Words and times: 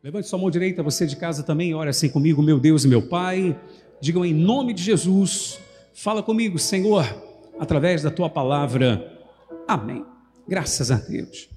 Levante 0.00 0.28
sua 0.28 0.38
mão 0.38 0.48
direita, 0.48 0.80
você 0.80 1.06
de 1.06 1.16
casa 1.16 1.42
também, 1.42 1.74
ore 1.74 1.90
assim 1.90 2.08
comigo, 2.08 2.40
meu 2.40 2.60
Deus 2.60 2.84
e 2.84 2.88
meu 2.88 3.08
Pai. 3.08 3.60
Digam 4.00 4.24
em 4.24 4.32
nome 4.32 4.72
de 4.72 4.80
Jesus, 4.80 5.58
fala 5.92 6.22
comigo, 6.22 6.56
Senhor, 6.56 7.04
através 7.58 8.00
da 8.00 8.10
tua 8.10 8.30
palavra. 8.30 9.26
Amém. 9.66 10.06
Graças 10.46 10.92
a 10.92 10.98
Deus. 10.98 11.48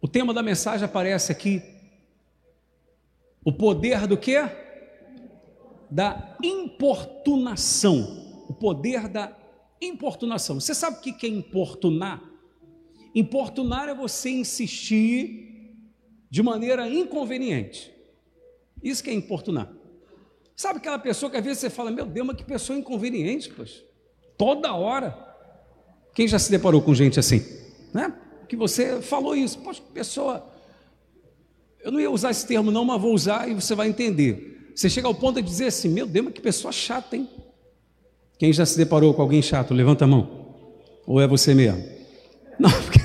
O 0.00 0.08
tema 0.08 0.32
da 0.32 0.42
mensagem 0.42 0.86
aparece 0.86 1.30
aqui. 1.30 1.62
O 3.44 3.52
poder 3.52 4.06
do 4.06 4.16
quê? 4.16 4.48
Da 5.90 6.38
importunação. 6.42 8.46
O 8.48 8.54
poder 8.54 9.06
da 9.06 9.36
importunação. 9.82 10.58
Você 10.58 10.74
sabe 10.74 10.96
o 10.96 11.00
que 11.02 11.26
é 11.26 11.28
importunar? 11.28 12.22
Importunar 13.14 13.90
é 13.90 13.94
você 13.94 14.30
insistir 14.30 15.51
de 16.32 16.42
maneira 16.42 16.88
inconveniente. 16.88 17.92
Isso 18.82 19.04
que 19.04 19.10
é 19.10 19.12
importunar. 19.12 19.70
Sabe 20.56 20.78
aquela 20.78 20.98
pessoa 20.98 21.30
que 21.30 21.36
às 21.36 21.44
vezes 21.44 21.58
você 21.58 21.68
fala, 21.68 21.90
meu 21.90 22.06
Deus, 22.06 22.26
mas 22.26 22.36
que 22.36 22.42
pessoa 22.42 22.78
inconveniente, 22.78 23.52
pois. 23.54 23.84
Toda 24.38 24.72
hora. 24.72 25.14
Quem 26.14 26.26
já 26.26 26.38
se 26.38 26.50
deparou 26.50 26.80
com 26.80 26.94
gente 26.94 27.20
assim? 27.20 27.44
Né? 27.92 28.14
Que 28.48 28.56
você 28.56 29.02
falou 29.02 29.36
isso. 29.36 29.58
Poxa, 29.58 29.82
pessoa. 29.92 30.50
Eu 31.84 31.92
não 31.92 32.00
ia 32.00 32.10
usar 32.10 32.30
esse 32.30 32.46
termo, 32.46 32.70
não, 32.70 32.86
mas 32.86 32.98
vou 32.98 33.12
usar 33.12 33.46
e 33.46 33.52
você 33.52 33.74
vai 33.74 33.88
entender. 33.88 34.72
Você 34.74 34.88
chega 34.88 35.06
ao 35.06 35.14
ponto 35.14 35.34
de 35.42 35.46
dizer 35.46 35.66
assim: 35.66 35.90
Meu 35.90 36.06
Deus, 36.06 36.24
mas 36.24 36.34
que 36.34 36.40
pessoa 36.40 36.72
chata, 36.72 37.14
hein? 37.14 37.28
Quem 38.38 38.54
já 38.54 38.64
se 38.64 38.78
deparou 38.78 39.12
com 39.12 39.20
alguém 39.20 39.42
chato? 39.42 39.74
Levanta 39.74 40.06
a 40.06 40.08
mão. 40.08 40.56
Ou 41.06 41.20
é 41.20 41.26
você 41.26 41.52
mesmo? 41.52 41.84
Não, 42.58 42.70
porque 42.70 43.00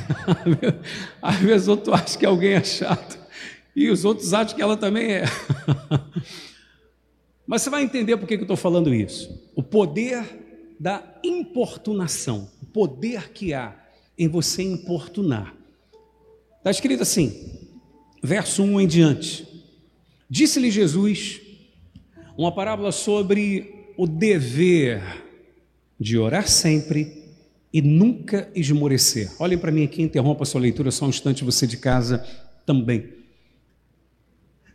às 1.22 1.36
vezes 1.40 1.68
outro 1.68 1.94
acha 1.94 2.18
que 2.18 2.26
alguém 2.26 2.54
é 2.54 2.64
chato 2.64 3.27
e 3.78 3.92
os 3.92 4.04
outros 4.04 4.34
acham 4.34 4.56
que 4.56 4.62
ela 4.62 4.76
também 4.76 5.12
é. 5.12 5.24
Mas 7.46 7.62
você 7.62 7.70
vai 7.70 7.84
entender 7.84 8.18
por 8.18 8.28
que 8.28 8.34
eu 8.34 8.42
estou 8.42 8.58
falando 8.58 8.92
isso. 8.92 9.52
O 9.56 9.62
poder 9.62 10.76
da 10.80 11.04
importunação, 11.24 12.50
o 12.60 12.66
poder 12.66 13.32
que 13.32 13.54
há 13.54 13.76
em 14.18 14.28
você 14.28 14.64
importunar. 14.64 15.54
Está 16.58 16.72
escrito 16.72 17.04
assim, 17.04 17.70
verso 18.22 18.64
1 18.64 18.82
em 18.82 18.88
diante. 18.88 19.48
Disse-lhe 20.28 20.72
Jesus 20.72 21.40
uma 22.36 22.52
parábola 22.52 22.92
sobre 22.92 23.92
o 23.96 24.08
dever 24.08 25.04
de 26.00 26.18
orar 26.18 26.48
sempre 26.48 27.26
e 27.72 27.80
nunca 27.80 28.50
esmorecer. 28.56 29.32
Olhem 29.40 29.58
para 29.58 29.72
mim 29.72 29.84
aqui, 29.84 30.02
interrompa 30.02 30.42
a 30.42 30.46
sua 30.48 30.62
leitura 30.62 30.90
só 30.90 31.06
um 31.06 31.10
instante, 31.10 31.44
você 31.44 31.68
de 31.68 31.78
casa 31.78 32.26
também. 32.66 33.17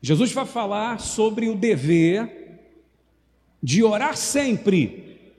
Jesus 0.03 0.33
vai 0.33 0.45
falar 0.45 1.00
sobre 1.00 1.48
o 1.48 1.55
dever 1.55 2.58
de 3.62 3.83
orar 3.83 4.17
sempre 4.17 5.33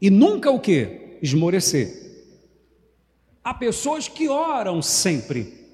e 0.00 0.10
nunca 0.10 0.50
o 0.50 0.60
que? 0.60 1.18
Esmorecer. 1.22 2.06
Há 3.42 3.54
pessoas 3.54 4.06
que 4.06 4.28
oram 4.28 4.80
sempre, 4.82 5.66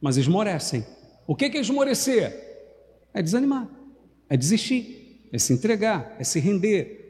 mas 0.00 0.16
esmorecem. 0.16 0.86
O 1.26 1.34
que 1.34 1.46
é 1.46 1.56
esmorecer? 1.56 2.38
É 3.14 3.22
desanimar, 3.22 3.68
é 4.28 4.36
desistir, 4.36 5.28
é 5.32 5.38
se 5.38 5.52
entregar, 5.52 6.14
é 6.18 6.24
se 6.24 6.38
render, 6.38 7.02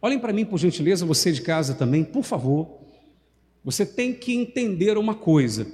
Olhem 0.00 0.18
para 0.18 0.32
mim, 0.32 0.44
por 0.44 0.58
gentileza, 0.58 1.04
você 1.04 1.32
de 1.32 1.42
casa 1.42 1.74
também, 1.74 2.04
por 2.04 2.22
favor. 2.22 2.78
Você 3.64 3.84
tem 3.84 4.14
que 4.14 4.32
entender 4.32 4.96
uma 4.96 5.14
coisa. 5.14 5.66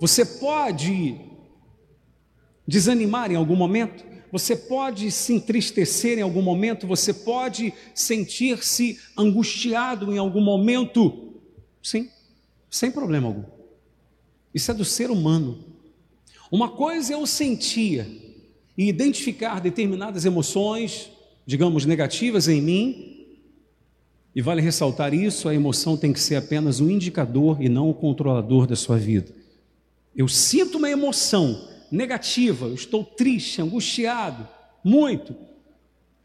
Você 0.00 0.24
pode 0.24 1.20
desanimar 2.66 3.30
em 3.30 3.36
algum 3.36 3.56
momento, 3.56 4.04
você 4.32 4.56
pode 4.56 5.10
se 5.12 5.32
entristecer 5.32 6.18
em 6.18 6.22
algum 6.22 6.42
momento, 6.42 6.86
você 6.86 7.12
pode 7.12 7.72
sentir-se 7.94 8.98
angustiado 9.16 10.12
em 10.12 10.18
algum 10.18 10.40
momento. 10.40 11.34
Sim, 11.82 12.08
sem 12.68 12.90
problema 12.90 13.28
algum. 13.28 13.44
Isso 14.52 14.70
é 14.70 14.74
do 14.74 14.84
ser 14.84 15.10
humano. 15.10 15.64
Uma 16.50 16.68
coisa 16.68 17.12
é 17.12 17.16
eu 17.16 17.26
sentir 17.26 18.06
e 18.76 18.88
identificar 18.88 19.60
determinadas 19.60 20.24
emoções, 20.24 21.10
digamos, 21.46 21.86
negativas 21.86 22.48
em 22.48 22.60
mim, 22.60 23.26
e 24.34 24.42
vale 24.42 24.60
ressaltar 24.60 25.14
isso: 25.14 25.48
a 25.48 25.54
emoção 25.54 25.96
tem 25.96 26.12
que 26.12 26.20
ser 26.20 26.36
apenas 26.36 26.80
um 26.80 26.90
indicador 26.90 27.62
e 27.62 27.68
não 27.68 27.88
o 27.88 27.94
controlador 27.94 28.66
da 28.66 28.74
sua 28.74 28.98
vida. 28.98 29.32
Eu 30.16 30.26
sinto 30.26 30.78
uma 30.78 30.90
emoção 30.90 31.68
negativa, 31.94 32.66
eu 32.66 32.74
estou 32.74 33.04
triste, 33.04 33.62
angustiado, 33.62 34.46
muito. 34.82 35.34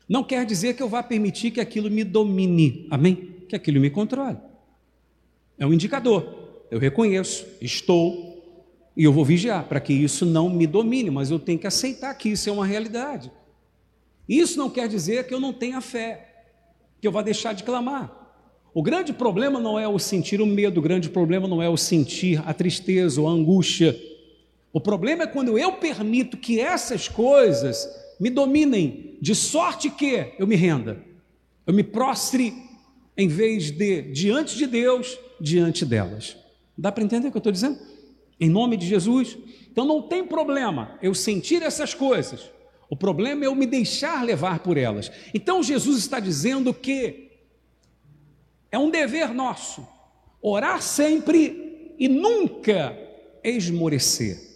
Não 0.08 0.24
quer 0.24 0.46
dizer 0.46 0.76
que 0.76 0.84
eu 0.84 0.90
vá 0.90 1.04
permitir 1.04 1.52
que 1.52 1.62
aquilo 1.62 1.90
me 1.90 2.04
domine, 2.04 2.88
amém? 2.90 3.16
Que 3.48 3.56
aquilo 3.56 3.80
me 3.80 3.90
controle. 3.90 4.38
É 5.58 5.66
um 5.66 5.74
indicador. 5.74 6.38
Eu 6.72 6.80
reconheço, 6.80 7.46
estou, 7.62 8.30
e 8.96 9.04
eu 9.04 9.14
vou 9.14 9.24
vigiar 9.24 9.64
para 9.66 9.80
que 9.80 9.94
isso 9.94 10.26
não 10.26 10.50
me 10.50 10.68
domine, 10.68 11.10
mas 11.10 11.32
eu 11.32 11.40
tenho 11.40 11.60
que 11.60 11.68
aceitar 11.68 12.14
que 12.16 12.30
isso 12.30 12.50
é 12.50 12.52
uma 12.52 12.66
realidade. 12.66 13.32
Isso 14.28 14.58
não 14.58 14.70
quer 14.70 14.88
dizer 14.88 15.28
que 15.28 15.34
eu 15.34 15.40
não 15.40 15.54
tenha 15.54 15.82
fé, 15.82 16.46
que 17.00 17.08
eu 17.08 17.12
vá 17.12 17.22
deixar 17.22 17.54
de 17.54 17.64
clamar. 17.64 18.20
O 18.74 18.84
grande 18.84 19.12
problema 19.12 19.60
não 19.60 19.80
é 19.80 19.88
o 19.88 19.98
sentir 19.98 20.42
o 20.42 20.46
medo, 20.46 20.80
o 20.80 20.84
grande 20.84 21.10
problema 21.10 21.48
não 21.48 21.62
é 21.62 21.68
o 21.68 21.78
sentir 21.78 22.42
a 22.46 22.54
tristeza 22.54 23.20
ou 23.20 23.28
a 23.28 23.32
angústia. 23.32 24.00
O 24.72 24.80
problema 24.80 25.24
é 25.24 25.28
quando 25.28 25.58
eu 25.58 25.74
permito 25.74 26.38
que 26.38 26.60
essas 26.60 27.08
coisas 27.08 27.88
me 28.20 28.30
dominem, 28.30 29.18
de 29.22 29.34
sorte 29.34 29.90
que 29.90 30.34
eu 30.38 30.46
me 30.46 30.56
renda, 30.56 31.04
eu 31.66 31.74
me 31.74 31.84
prostre 31.84 32.54
em 33.18 33.28
vez 33.28 33.72
de 33.72 34.02
diante 34.02 34.58
de 34.58 34.68
Deus, 34.68 35.18
diante 35.40 35.86
delas. 35.86 36.38
Dá 36.78 36.92
para 36.92 37.04
entender 37.04 37.28
o 37.28 37.32
que 37.32 37.38
eu 37.38 37.40
estou 37.40 37.52
dizendo? 37.52 37.80
Em 38.40 38.50
nome 38.50 38.78
de 38.78 38.86
Jesus. 38.86 39.38
Então 39.72 39.86
não 39.86 40.02
tem 40.02 40.26
problema 40.26 40.98
eu 41.02 41.14
sentir 41.14 41.62
essas 41.62 41.94
coisas, 41.94 42.50
o 42.90 42.96
problema 42.96 43.44
é 43.44 43.48
eu 43.48 43.56
me 43.56 43.68
deixar 43.68 44.24
levar 44.24 44.60
por 44.60 44.78
elas. 44.78 45.12
Então 45.34 45.62
Jesus 45.62 46.00
está 46.00 46.20
dizendo 46.20 46.74
que 46.74 47.30
é 48.72 48.80
um 48.80 48.90
dever 48.90 49.34
nosso 49.34 49.88
orar 50.42 50.82
sempre 50.82 51.94
e 52.00 52.08
nunca 52.08 52.98
esmorecer. 53.44 54.49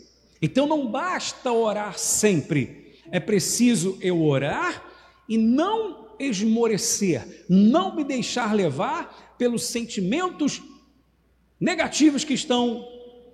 Então 0.43 0.67
não 0.67 0.91
basta 0.91 1.53
orar 1.53 1.97
sempre, 1.97 2.97
é 3.09 3.17
preciso 3.17 3.97
eu 4.01 4.21
orar 4.21 4.83
e 5.29 5.37
não 5.37 6.09
esmorecer, 6.19 7.45
não 7.47 7.95
me 7.95 8.03
deixar 8.03 8.53
levar 8.53 9.35
pelos 9.37 9.63
sentimentos 9.63 10.61
negativos 11.57 12.25
que 12.25 12.33
estão 12.33 12.85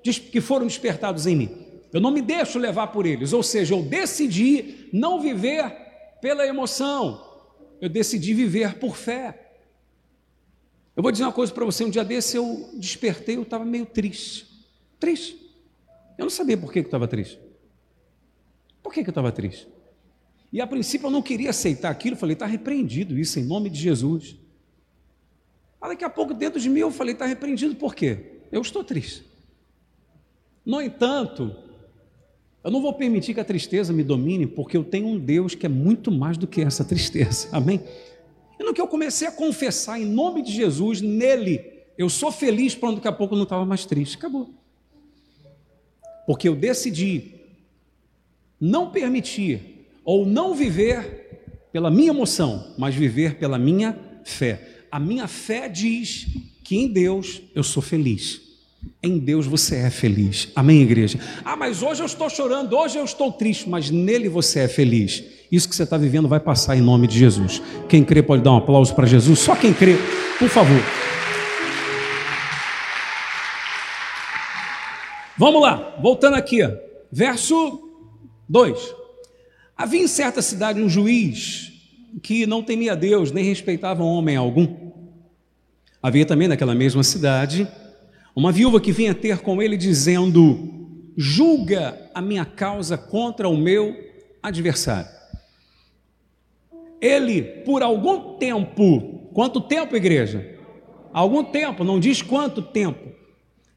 que 0.03 0.39
foram 0.39 0.67
despertados 0.67 1.25
em 1.25 1.35
mim. 1.35 1.49
Eu 1.91 1.99
não 1.99 2.11
me 2.11 2.21
deixo 2.21 2.59
levar 2.59 2.87
por 2.87 3.07
eles, 3.07 3.33
ou 3.33 3.41
seja, 3.41 3.73
eu 3.73 3.81
decidi 3.81 4.87
não 4.93 5.19
viver 5.19 5.65
pela 6.21 6.45
emoção, 6.45 7.25
eu 7.81 7.89
decidi 7.89 8.35
viver 8.35 8.75
por 8.75 8.95
fé. 8.95 9.55
Eu 10.95 11.01
vou 11.01 11.11
dizer 11.11 11.23
uma 11.23 11.33
coisa 11.33 11.51
para 11.51 11.65
você: 11.65 11.83
um 11.83 11.89
dia 11.89 12.03
desse 12.03 12.37
eu 12.37 12.69
despertei, 12.75 13.35
eu 13.35 13.41
estava 13.41 13.65
meio 13.65 13.87
triste. 13.87 14.45
Triste. 14.99 15.48
Eu 16.19 16.25
não 16.25 16.29
sabia 16.29 16.57
por 16.57 16.69
que 16.69 16.79
eu 16.79 16.83
estava 16.83 17.07
triste. 17.07 17.39
Por 18.83 18.91
que 18.93 18.99
eu 18.99 19.07
estava 19.07 19.31
triste? 19.31 19.69
E 20.51 20.59
a 20.59 20.67
princípio 20.67 21.07
eu 21.07 21.11
não 21.11 21.21
queria 21.21 21.51
aceitar 21.51 21.89
aquilo, 21.89 22.17
falei, 22.17 22.33
está 22.33 22.45
repreendido 22.45 23.17
isso 23.17 23.39
em 23.39 23.45
nome 23.45 23.69
de 23.69 23.79
Jesus. 23.79 24.35
Mas 25.79 25.91
daqui 25.91 26.03
a 26.03 26.09
pouco, 26.09 26.33
dentro 26.33 26.59
de 26.59 26.69
mim, 26.69 26.81
eu 26.81 26.91
falei, 26.91 27.13
está 27.13 27.25
repreendido 27.25 27.73
por 27.73 27.95
quê? 27.95 28.41
Eu 28.51 28.59
estou 28.59 28.83
triste. 28.83 29.23
No 30.65 30.81
entanto, 30.81 31.55
eu 32.65 32.69
não 32.69 32.81
vou 32.81 32.93
permitir 32.95 33.33
que 33.33 33.39
a 33.39 33.45
tristeza 33.45 33.93
me 33.93 34.03
domine, 34.03 34.45
porque 34.45 34.75
eu 34.75 34.83
tenho 34.83 35.07
um 35.07 35.17
Deus 35.17 35.55
que 35.55 35.65
é 35.65 35.69
muito 35.69 36.11
mais 36.11 36.37
do 36.37 36.47
que 36.47 36.59
essa 36.59 36.83
tristeza. 36.83 37.47
Amém? 37.55 37.81
E 38.59 38.63
no 38.65 38.73
que 38.73 38.81
eu 38.81 38.89
comecei 38.89 39.25
a 39.25 39.31
confessar 39.31 39.97
em 39.97 40.05
nome 40.05 40.41
de 40.41 40.51
Jesus, 40.51 40.99
nele, 40.99 41.63
eu 41.97 42.09
sou 42.09 42.29
feliz, 42.29 42.75
pronto, 42.75 42.95
daqui 42.95 43.07
a 43.07 43.13
pouco 43.13 43.35
eu 43.35 43.37
não 43.37 43.43
estava 43.43 43.65
mais 43.65 43.85
triste. 43.85 44.17
Acabou. 44.17 44.59
Porque 46.29 46.47
eu 46.47 46.53
decidi 46.53 47.23
não 48.61 48.91
permitir 48.91 49.87
ou 50.05 50.27
não 50.27 50.53
viver 50.53 51.65
pela 51.73 51.89
minha 51.89 52.11
emoção, 52.11 52.67
mas 52.77 52.93
viver 52.93 53.37
pela 53.37 53.57
minha 53.57 53.97
fé. 54.23 54.83
A 54.91 54.99
minha 54.99 55.27
fé 55.27 55.67
diz 55.67 56.27
que 56.63 56.77
em 56.77 56.87
Deus 56.87 57.41
eu 57.55 57.63
sou 57.63 57.81
feliz. 57.81 58.41
Em 59.01 59.17
Deus 59.17 59.47
você 59.47 59.77
é 59.77 59.89
feliz. 59.89 60.49
Amém, 60.55 60.83
igreja? 60.83 61.19
Ah, 61.43 61.55
mas 61.55 61.81
hoje 61.81 62.03
eu 62.03 62.05
estou 62.05 62.29
chorando, 62.29 62.77
hoje 62.77 62.99
eu 62.99 63.05
estou 63.05 63.31
triste, 63.31 63.67
mas 63.67 63.89
nele 63.89 64.29
você 64.29 64.59
é 64.59 64.67
feliz. 64.67 65.23
Isso 65.51 65.67
que 65.67 65.75
você 65.75 65.81
está 65.81 65.97
vivendo 65.97 66.27
vai 66.27 66.39
passar 66.39 66.77
em 66.77 66.81
nome 66.81 67.07
de 67.07 67.17
Jesus. 67.17 67.59
Quem 67.87 68.03
crê 68.03 68.21
pode 68.21 68.43
dar 68.43 68.51
um 68.51 68.57
aplauso 68.57 68.93
para 68.93 69.07
Jesus. 69.07 69.39
Só 69.39 69.55
quem 69.55 69.73
crê, 69.73 69.95
por 70.37 70.47
favor. 70.47 71.08
Vamos 75.39 75.61
lá, 75.61 75.95
voltando 76.01 76.33
aqui. 76.35 76.59
verso 77.09 77.79
2. 78.49 78.93
Havia 79.73 80.01
em 80.01 80.07
certa 80.07 80.41
cidade 80.41 80.81
um 80.81 80.89
juiz 80.89 81.71
que 82.21 82.45
não 82.45 82.61
temia 82.61 82.93
Deus, 82.93 83.31
nem 83.31 83.45
respeitava 83.45 84.03
homem 84.03 84.35
algum. 84.35 84.91
Havia 86.03 86.25
também 86.25 86.49
naquela 86.49 86.75
mesma 86.75 87.03
cidade 87.03 87.65
uma 88.35 88.51
viúva 88.51 88.81
que 88.81 88.91
vinha 88.91 89.15
ter 89.15 89.37
com 89.37 89.61
ele 89.61 89.77
dizendo: 89.77 91.07
Julga 91.15 91.97
a 92.13 92.21
minha 92.21 92.43
causa 92.43 92.97
contra 92.97 93.47
o 93.47 93.55
meu 93.55 93.95
adversário. 94.43 95.09
Ele, 96.99 97.43
por 97.63 97.81
algum 97.81 98.37
tempo, 98.37 99.29
quanto 99.33 99.61
tempo, 99.61 99.95
igreja? 99.95 100.59
Algum 101.13 101.45
tempo, 101.45 101.85
não 101.85 101.97
diz 101.97 102.21
quanto 102.21 102.61
tempo. 102.61 103.18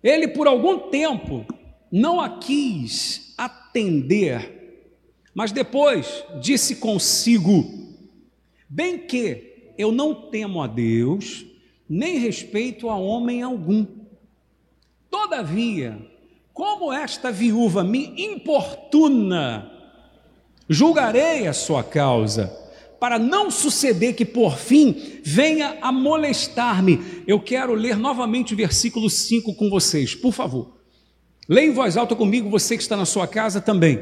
Ele, 0.03 0.29
por 0.29 0.47
algum 0.47 0.91
tempo, 0.91 1.47
não 1.91 2.21
a 2.21 2.39
quis 2.39 3.35
atender, 3.39 4.91
mas 5.35 5.53
depois 5.53 6.25
disse 6.41 6.77
consigo: 6.77 7.65
Bem 8.69 8.99
que 8.99 9.73
eu 9.79 9.93
não 9.93 10.15
temo 10.15 10.63
a 10.63 10.67
Deus, 10.67 11.45
nem 11.89 12.19
respeito 12.19 12.89
a 12.89 12.97
homem 12.97 13.43
algum. 13.43 13.87
Todavia, 15.11 15.99
como 16.53 16.93
esta 16.93 17.31
viúva 17.31 17.85
me 17.85 18.15
importuna, 18.17 19.71
julgarei 20.69 21.47
a 21.47 21.53
sua 21.53 21.85
causa, 21.85 22.62
para 23.03 23.19
não 23.19 23.51
suceder 23.51 24.15
que 24.15 24.25
por 24.25 24.57
fim 24.57 25.19
venha 25.25 25.77
a 25.83 25.91
molestar-me. 25.91 27.25
Eu 27.27 27.41
quero 27.41 27.75
ler 27.75 27.99
novamente 27.99 28.55
o 28.55 28.57
versículo 28.57 29.11
5 29.11 29.57
com 29.57 29.69
vocês, 29.69 30.15
por 30.15 30.33
favor. 30.33 30.77
Leia 31.49 31.67
em 31.67 31.73
voz 31.73 31.97
alta 31.97 32.15
comigo, 32.15 32.49
você 32.49 32.77
que 32.77 32.83
está 32.85 32.97
na 32.97 33.05
sua 33.05 33.27
casa 33.27 33.61
também. 33.61 33.99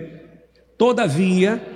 Todavia, 0.76 1.67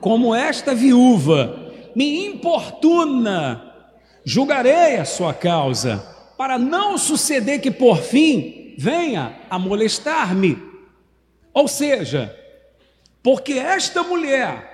como 0.00 0.34
esta 0.34 0.74
viúva 0.74 1.74
me 1.94 2.24
importuna, 2.28 3.74
julgarei 4.24 4.96
a 4.96 5.04
sua 5.04 5.34
causa, 5.34 5.98
para 6.38 6.58
não 6.58 6.96
suceder 6.96 7.60
que 7.60 7.70
por 7.70 7.98
fim 7.98 8.74
venha 8.78 9.42
a 9.50 9.58
molestar-me. 9.58 10.56
Ou 11.52 11.68
seja, 11.68 12.34
porque 13.22 13.52
esta 13.52 14.02
mulher 14.02 14.69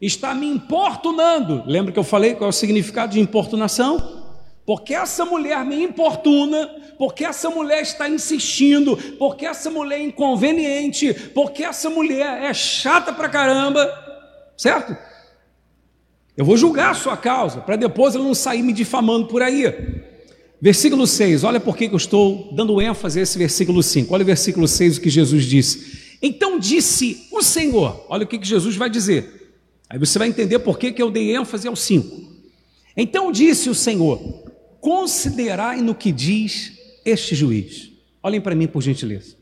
está 0.00 0.34
me 0.34 0.46
importunando, 0.46 1.62
lembra 1.66 1.92
que 1.92 1.98
eu 1.98 2.04
falei 2.04 2.34
qual 2.34 2.48
é 2.48 2.50
o 2.50 2.52
significado 2.52 3.12
de 3.12 3.20
importunação? 3.20 4.20
Porque 4.64 4.94
essa 4.94 5.24
mulher 5.24 5.64
me 5.64 5.82
importuna, 5.82 6.68
porque 6.96 7.24
essa 7.24 7.50
mulher 7.50 7.82
está 7.82 8.08
insistindo, 8.08 8.96
porque 9.18 9.44
essa 9.44 9.70
mulher 9.70 9.98
é 9.98 10.02
inconveniente, 10.02 11.12
porque 11.34 11.64
essa 11.64 11.90
mulher 11.90 12.44
é 12.44 12.54
chata 12.54 13.12
pra 13.12 13.28
caramba, 13.28 13.90
certo? 14.56 14.96
Eu 16.36 16.44
vou 16.44 16.56
julgar 16.56 16.92
a 16.92 16.94
sua 16.94 17.16
causa, 17.16 17.60
para 17.60 17.76
depois 17.76 18.14
ela 18.14 18.24
não 18.24 18.34
sair 18.34 18.62
me 18.62 18.72
difamando 18.72 19.26
por 19.26 19.42
aí. 19.42 19.64
Versículo 20.60 21.06
6, 21.06 21.42
olha 21.42 21.58
por 21.58 21.76
que 21.76 21.86
eu 21.86 21.96
estou 21.96 22.50
dando 22.52 22.80
ênfase 22.80 23.18
a 23.18 23.22
esse 23.22 23.38
versículo 23.38 23.82
5. 23.82 24.12
Olha 24.12 24.22
o 24.22 24.26
versículo 24.26 24.68
6, 24.68 24.98
o 24.98 25.00
que 25.00 25.10
Jesus 25.10 25.44
disse. 25.44 26.18
Então 26.22 26.58
disse 26.58 27.26
o 27.32 27.42
Senhor, 27.42 28.04
olha 28.08 28.24
o 28.24 28.26
que 28.26 28.38
Jesus 28.42 28.76
vai 28.76 28.90
dizer. 28.90 29.39
Aí 29.90 29.98
você 29.98 30.20
vai 30.20 30.28
entender 30.28 30.60
por 30.60 30.78
que 30.78 30.94
eu 30.96 31.10
dei 31.10 31.34
ênfase 31.36 31.66
ao 31.66 31.74
5. 31.74 32.30
Então 32.96 33.32
disse 33.32 33.68
o 33.68 33.74
Senhor: 33.74 34.18
considerai 34.80 35.80
no 35.80 35.96
que 35.96 36.12
diz 36.12 36.78
este 37.04 37.34
juiz. 37.34 37.90
Olhem 38.22 38.40
para 38.40 38.54
mim, 38.54 38.68
por 38.68 38.80
gentileza. 38.82 39.34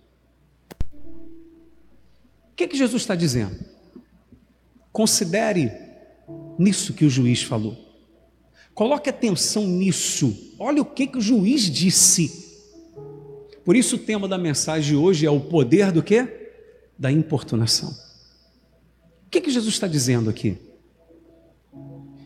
O 2.51 2.57
que, 2.57 2.67
que 2.67 2.77
Jesus 2.77 3.03
está 3.03 3.15
dizendo? 3.15 3.57
Considere 4.91 5.71
nisso 6.59 6.95
que 6.95 7.05
o 7.05 7.11
juiz 7.11 7.43
falou. 7.43 7.77
Coloque 8.75 9.11
atenção 9.11 9.67
nisso. 9.67 10.55
Olha 10.59 10.81
o 10.81 10.85
que, 10.85 11.07
que 11.09 11.19
o 11.19 11.21
juiz 11.21 11.71
disse. 11.71 12.49
Por 13.65 13.77
isso 13.77 13.97
o 13.97 13.99
tema 13.99 14.27
da 14.27 14.39
mensagem 14.39 14.91
de 14.91 14.97
hoje 14.97 15.27
é 15.27 15.31
o 15.31 15.41
poder 15.41 15.93
do 15.93 16.03
que? 16.03 16.27
Da 16.99 17.13
importunação. 17.13 18.08
O 19.29 19.31
que, 19.31 19.43
que 19.43 19.51
Jesus 19.51 19.75
está 19.75 19.87
dizendo 19.87 20.31
aqui? 20.31 20.57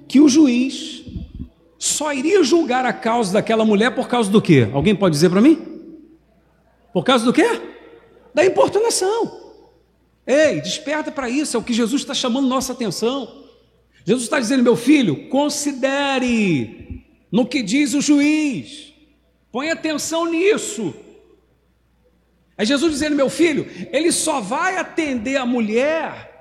Que 0.06 0.20
o 0.20 0.28
juiz 0.28 1.02
só 1.76 2.14
iria 2.14 2.44
julgar 2.44 2.87
a 2.87 2.93
causa 2.93 3.32
daquela 3.32 3.64
mulher 3.64 3.93
por 3.93 4.06
causa 4.06 4.31
do 4.31 4.40
quê? 4.40 4.69
Alguém 4.72 4.94
pode 4.94 5.16
dizer 5.16 5.28
para 5.28 5.40
mim? 5.40 5.60
Por 6.93 7.02
causa 7.02 7.25
do 7.25 7.32
quê? 7.32 7.60
Da 8.32 8.46
importunação. 8.46 9.37
Ei, 10.25 10.60
desperta 10.60 11.10
para 11.10 11.28
isso, 11.28 11.56
é 11.56 11.60
o 11.60 11.62
que 11.64 11.72
Jesus 11.72 12.02
está 12.02 12.14
chamando 12.14 12.46
nossa 12.46 12.72
atenção. 12.72 13.46
Jesus 14.05 14.22
está 14.22 14.38
dizendo, 14.38 14.62
meu 14.62 14.76
filho, 14.76 15.28
considere 15.28 17.05
no 17.32 17.44
que 17.44 17.64
diz 17.64 17.94
o 17.94 18.00
juiz, 18.00 18.93
põe 19.50 19.70
atenção 19.70 20.26
nisso. 20.26 20.94
É 22.56 22.64
Jesus 22.64 22.93
dizendo, 22.93 23.16
meu 23.16 23.28
filho, 23.28 23.66
ele 23.90 24.12
só 24.12 24.40
vai 24.40 24.76
atender 24.76 25.37
a 25.37 25.44
mulher 25.44 26.31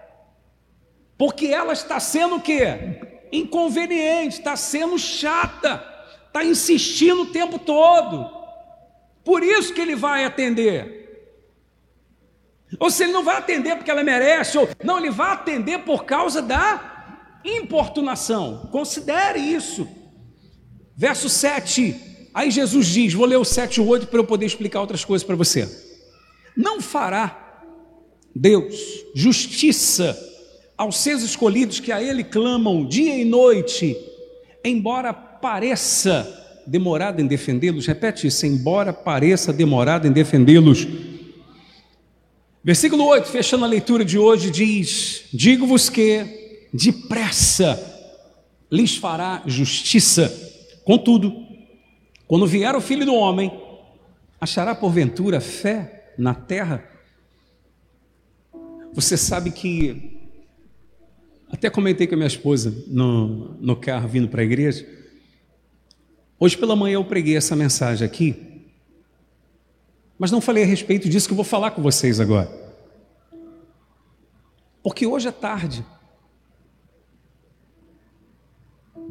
porque 1.22 1.46
ela 1.46 1.72
está 1.72 2.00
sendo 2.00 2.38
o 2.38 2.42
quê? 2.42 3.28
Inconveniente, 3.32 4.40
está 4.40 4.56
sendo 4.56 4.98
chata, 4.98 5.86
está 6.26 6.44
insistindo 6.44 7.22
o 7.22 7.26
tempo 7.28 7.60
todo. 7.60 8.28
Por 9.24 9.44
isso 9.44 9.72
que 9.72 9.80
ele 9.80 9.96
vai 9.96 10.26
atender. 10.26 11.38
Ou 12.80 12.90
se 12.90 13.04
ele 13.04 13.12
não 13.12 13.24
vai 13.24 13.38
atender 13.38 13.76
porque 13.76 13.92
ela 13.92 14.04
merece, 14.04 14.58
ou 14.58 14.68
não, 14.84 14.98
ele 14.98 15.12
vai 15.12 15.34
atender 15.34 15.84
por 15.84 16.06
causa 16.06 16.42
da 16.42 17.38
importunação. 17.46 18.68
Considere 18.72 19.38
isso. 19.38 19.88
Verso 20.98 21.30
7. 21.30 22.30
Aí 22.34 22.50
Jesus 22.50 22.88
diz: 22.88 23.14
Vou 23.14 23.28
ler 23.28 23.38
o 23.38 23.46
7 23.46 23.76
e 23.76 23.82
o 23.82 23.88
8 23.88 24.08
para 24.08 24.20
eu 24.20 24.26
poder 24.26 24.48
explicar 24.48 24.82
outras 24.82 25.06
coisas 25.06 25.24
para 25.24 25.36
você. 25.36 25.70
Não 26.58 26.82
fará 26.82 27.62
Deus 28.36 28.74
justiça 29.14 30.31
aos 30.82 30.98
seus 30.98 31.22
escolhidos 31.22 31.80
que 31.80 31.92
a 31.92 32.02
Ele 32.02 32.24
clamam 32.24 32.84
dia 32.84 33.16
e 33.16 33.24
noite, 33.24 33.96
embora 34.64 35.14
pareça 35.14 36.28
demorado 36.66 37.22
em 37.22 37.28
defendê-los. 37.28 37.86
Repete 37.86 38.26
isso: 38.26 38.48
embora 38.48 38.92
pareça 38.92 39.54
demorado 39.54 40.08
em 40.08 40.12
defendê-los. 40.12 40.88
Versículo 42.64 43.06
8, 43.06 43.30
fechando 43.30 43.64
a 43.64 43.68
leitura 43.68 44.04
de 44.04 44.18
hoje, 44.18 44.50
diz: 44.50 45.26
Digo-vos 45.32 45.88
que 45.88 46.66
depressa 46.74 47.80
lhes 48.72 48.98
fará 48.98 49.44
justiça. 49.46 50.34
Contudo, 50.84 51.46
quando 52.28 52.48
vier 52.48 52.76
o 52.76 52.82
filho 52.82 53.06
do 53.06 53.14
homem, 53.14 53.52
achará 54.40 54.74
porventura 54.74 55.40
fé 55.40 56.14
na 56.18 56.34
terra? 56.34 56.84
Você 58.94 59.16
sabe 59.16 59.52
que, 59.52 60.11
até 61.52 61.70
comentei 61.70 62.08
com 62.08 62.16
a 62.16 62.18
minha 62.18 62.28
esposa 62.28 62.74
no, 62.88 63.56
no 63.60 63.76
carro 63.76 64.08
vindo 64.08 64.28
para 64.28 64.42
a 64.42 64.44
igreja. 64.44 64.88
Hoje 66.40 66.58
pela 66.58 66.76
manhã 66.76 66.96
eu 66.96 67.06
preguei 67.06 67.36
essa 67.36 67.56
mensagem 67.56 68.06
aqui, 68.06 68.36
mas 70.18 70.32
não 70.32 70.42
falei 70.42 70.64
a 70.64 70.66
respeito 70.66 71.10
disso 71.10 71.28
que 71.28 71.34
eu 71.34 71.36
vou 71.36 71.46
falar 71.46 71.72
com 71.72 71.82
vocês 71.82 72.20
agora. 72.20 72.50
Porque 74.82 75.06
hoje 75.06 75.28
é 75.28 75.32
tarde. 75.32 75.86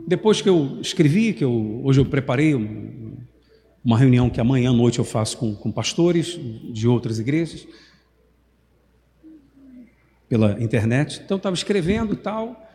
Depois 0.07 0.41
que 0.41 0.49
eu 0.49 0.81
escrevi, 0.81 1.33
que 1.33 1.45
eu, 1.45 1.83
hoje 1.85 2.01
eu 2.01 2.07
preparei 2.07 2.55
uma 3.85 3.99
reunião 3.99 4.29
que 4.29 4.41
amanhã 4.41 4.71
à 4.71 4.73
noite 4.73 4.99
eu 4.99 5.05
faço 5.05 5.37
com, 5.37 5.55
com 5.55 5.71
pastores 5.71 6.39
de 6.73 6.89
outras 6.89 7.19
igrejas, 7.19 7.67
pela 10.31 10.53
internet. 10.63 11.21
Então 11.23 11.37
estava 11.37 11.55
escrevendo 11.55 12.15
e 12.15 12.17
tal. 12.17 12.67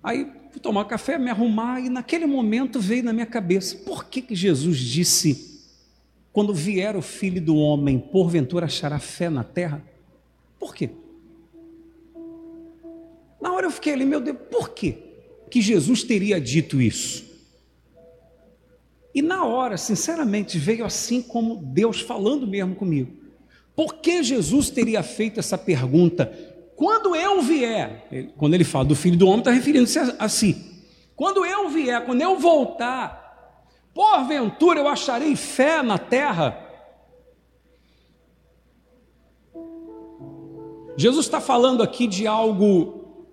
Aí 0.00 0.30
fui 0.52 0.60
tomar 0.60 0.84
café, 0.84 1.18
me 1.18 1.30
arrumar, 1.30 1.80
e 1.80 1.88
naquele 1.88 2.26
momento 2.26 2.78
veio 2.78 3.02
na 3.02 3.12
minha 3.12 3.26
cabeça: 3.26 3.76
por 3.78 4.04
que, 4.04 4.22
que 4.22 4.36
Jesus 4.36 4.78
disse, 4.78 5.64
quando 6.32 6.54
vier 6.54 6.94
o 6.94 7.02
filho 7.02 7.42
do 7.42 7.56
homem, 7.56 7.98
porventura 7.98 8.66
achará 8.66 9.00
fé 9.00 9.28
na 9.28 9.42
terra? 9.42 9.82
Por 10.60 10.72
quê? 10.72 10.90
Na 13.40 13.52
hora 13.52 13.66
eu 13.66 13.70
fiquei 13.72 13.92
ali, 13.92 14.04
meu 14.04 14.20
Deus, 14.20 14.38
por 14.48 14.68
quê? 14.68 15.08
que 15.48 15.60
Jesus 15.60 16.02
teria 16.02 16.40
dito 16.40 16.80
isso. 16.80 17.26
E 19.14 19.22
na 19.22 19.44
hora, 19.44 19.76
sinceramente, 19.76 20.58
veio 20.58 20.84
assim 20.84 21.20
como 21.22 21.56
Deus 21.56 22.00
falando 22.00 22.46
mesmo 22.46 22.74
comigo. 22.74 23.10
Por 23.78 23.94
que 23.98 24.24
Jesus 24.24 24.70
teria 24.70 25.04
feito 25.04 25.38
essa 25.38 25.56
pergunta? 25.56 26.26
Quando 26.74 27.14
eu 27.14 27.40
vier, 27.40 28.32
quando 28.36 28.54
ele 28.54 28.64
fala 28.64 28.86
do 28.86 28.96
filho 28.96 29.16
do 29.16 29.28
homem, 29.28 29.38
está 29.38 29.52
referindo-se 29.52 30.00
a, 30.18 30.28
si. 30.28 30.56
Quando 31.14 31.46
eu 31.46 31.68
vier, 31.68 32.04
quando 32.04 32.20
eu 32.20 32.36
voltar, 32.40 33.68
porventura 33.94 34.80
eu 34.80 34.88
acharei 34.88 35.36
fé 35.36 35.80
na 35.80 35.96
terra? 35.96 36.58
Jesus 40.96 41.26
está 41.26 41.40
falando 41.40 41.80
aqui 41.80 42.08
de 42.08 42.26
algo 42.26 43.28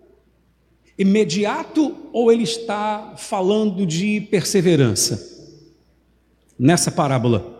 imediato 0.96 1.96
ou 2.14 2.32
ele 2.32 2.44
está 2.44 3.16
falando 3.18 3.84
de 3.84 4.22
perseverança? 4.22 5.58
Nessa 6.60 6.92
parábola, 6.92 7.55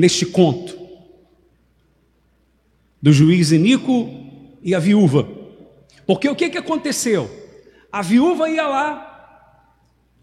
neste 0.00 0.24
conto, 0.24 0.78
do 3.00 3.12
juiz 3.12 3.52
Inico 3.52 4.08
e 4.62 4.74
a 4.74 4.78
viúva. 4.78 5.28
Porque 6.06 6.28
o 6.28 6.34
que, 6.34 6.50
que 6.50 6.58
aconteceu? 6.58 7.30
A 7.92 8.02
viúva 8.02 8.48
ia 8.48 8.66
lá, 8.66 9.76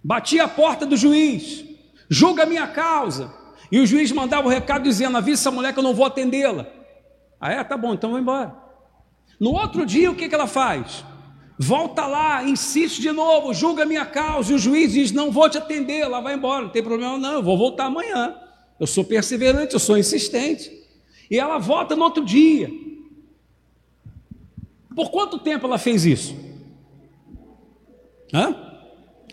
batia 0.04 0.46
a 0.46 0.48
porta 0.48 0.86
do 0.86 0.98
juiz, 0.98 1.64
julga 2.10 2.44
a 2.44 2.46
minha 2.46 2.68
causa. 2.68 3.34
E 3.72 3.80
o 3.80 3.86
juiz 3.86 4.12
mandava 4.12 4.48
o 4.48 4.52
recado 4.52 4.84
dizendo: 4.84 5.18
avisa 5.18 5.42
essa 5.42 5.52
mulher 5.52 5.74
que 5.74 5.80
eu 5.80 5.84
não 5.84 5.94
vou 5.94 6.06
atendê-la. 6.06 6.66
Ah, 7.40 7.52
é? 7.52 7.64
Tá 7.64 7.78
bom, 7.78 7.94
então 7.94 8.12
vou 8.12 8.20
embora. 8.20 8.56
No 9.40 9.52
outro 9.52 9.86
dia, 9.86 10.10
o 10.10 10.16
que, 10.16 10.28
que 10.28 10.34
ela 10.34 10.48
faz? 10.48 11.06
Volta 11.60 12.06
lá, 12.08 12.44
insiste 12.44 13.02
de 13.02 13.12
novo, 13.12 13.54
julga 13.54 13.84
a 13.84 13.86
minha 13.86 14.06
causa. 14.06 14.52
E 14.52 14.56
o 14.56 14.60
juiz 14.60 14.94
diz: 14.94 15.12
Não 15.12 15.32
vou 15.32 15.50
te 15.50 15.58
atender, 15.58 16.00
ela 16.00 16.22
vai 16.22 16.34
embora, 16.34 16.64
não 16.64 16.70
tem 16.70 16.82
problema, 16.82 17.18
não, 17.18 17.34
eu 17.34 17.44
vou 17.44 17.58
voltar 17.58 17.86
amanhã. 17.86 18.47
Eu 18.80 18.88
sou 18.88 19.04
perseverante, 19.04 19.74
eu 19.74 19.80
sou 19.80 19.98
insistente. 19.98 20.72
E 21.30 21.38
ela 21.38 21.58
volta 21.58 21.96
no 21.96 22.04
outro 22.04 22.24
dia. 22.24 22.70
Por 24.96 25.12
quanto 25.12 25.40
tempo 25.40 25.66
ela 25.66 25.78
fez 25.78 26.06
isso? 26.06 26.36
Hã? 28.34 28.56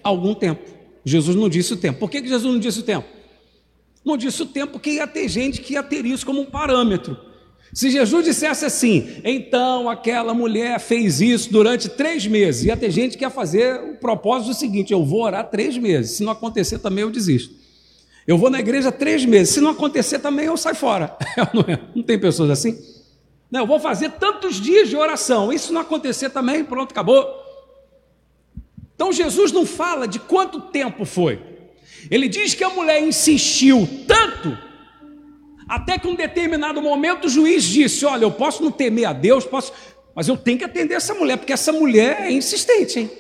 Algum 0.03 0.35
tempo. 0.35 0.63
Jesus 1.05 1.37
não 1.37 1.49
disse 1.49 1.73
o 1.73 1.77
tempo. 1.77 1.99
Por 1.99 2.11
que 2.11 2.21
Jesus 2.27 2.53
não 2.53 2.59
disse 2.59 2.81
o 2.81 2.83
tempo? 2.83 3.09
Não 4.05 4.17
disse 4.17 4.43
o 4.43 4.47
tempo 4.47 4.73
porque 4.73 4.91
ia 4.91 5.07
ter 5.07 5.29
gente 5.29 5.61
que 5.61 5.75
ia 5.75 5.83
ter 5.83 6.05
isso 6.05 6.27
como 6.27 6.41
um 6.41 6.47
parâmetro. 6.47 7.17
Se 7.73 7.91
Jesus 7.91 8.25
dissesse 8.25 8.65
assim, 8.65 9.21
então 9.25 9.89
aquela 9.89 10.33
mulher 10.33 10.79
fez 10.79 11.21
isso 11.21 11.51
durante 11.51 11.89
três 11.89 12.27
meses, 12.27 12.65
ia 12.65 12.77
ter 12.77 12.91
gente 12.91 13.19
que 13.19 13.25
ia 13.25 13.31
fazer 13.31 13.81
o 13.81 13.97
propósito 13.97 14.55
seguinte: 14.55 14.93
eu 14.93 15.05
vou 15.05 15.23
orar 15.23 15.51
três 15.51 15.77
meses, 15.77 16.13
se 16.13 16.23
não 16.23 16.31
acontecer 16.31 16.79
também 16.79 17.03
eu 17.03 17.11
desisto. 17.11 17.64
Eu 18.27 18.39
vou 18.39 18.49
na 18.49 18.59
igreja 18.59 18.91
três 18.91 19.25
meses, 19.25 19.55
se 19.55 19.61
não 19.61 19.71
acontecer 19.71 20.19
também 20.19 20.47
eu 20.47 20.57
saio 20.57 20.77
fora. 20.77 21.17
Não, 21.95 22.03
tem 22.03 22.19
pessoas 22.19 22.51
assim? 22.51 22.79
Não, 23.51 23.61
eu 23.61 23.67
vou 23.67 23.79
fazer 23.79 24.13
tantos 24.13 24.57
dias 24.57 24.89
de 24.89 24.97
oração, 24.97 25.53
e 25.53 25.59
se 25.59 25.73
não 25.73 25.83
acontecer 25.83 26.31
também, 26.31 26.65
pronto, 26.65 26.91
acabou. 26.91 27.25
Então 28.95 29.13
Jesus 29.13 29.53
não 29.53 29.65
fala 29.65 30.09
de 30.09 30.19
quanto 30.19 30.61
tempo 30.61 31.05
foi. 31.05 31.41
Ele 32.11 32.29
diz 32.29 32.55
que 32.55 32.65
a 32.65 32.71
mulher 32.71 33.01
insistiu 33.03 33.89
tanto, 34.09 34.57
até 35.69 35.99
que 35.99 36.09
um 36.09 36.15
determinado 36.15 36.83
momento 36.83 37.27
o 37.27 37.31
juiz 37.31 37.63
disse: 37.63 38.05
Olha, 38.05 38.25
eu 38.25 38.33
posso 38.33 38.63
não 38.63 38.73
temer 38.73 39.07
a 39.07 39.13
Deus, 39.13 39.45
posso, 39.45 39.73
mas 40.15 40.27
eu 40.27 40.37
tenho 40.37 40.59
que 40.59 40.65
atender 40.65 40.95
essa 40.95 41.15
mulher, 41.15 41.37
porque 41.37 41.53
essa 41.53 41.73
mulher 41.73 42.23
é 42.23 42.33
insistente, 42.33 43.01
hein? 43.01 43.11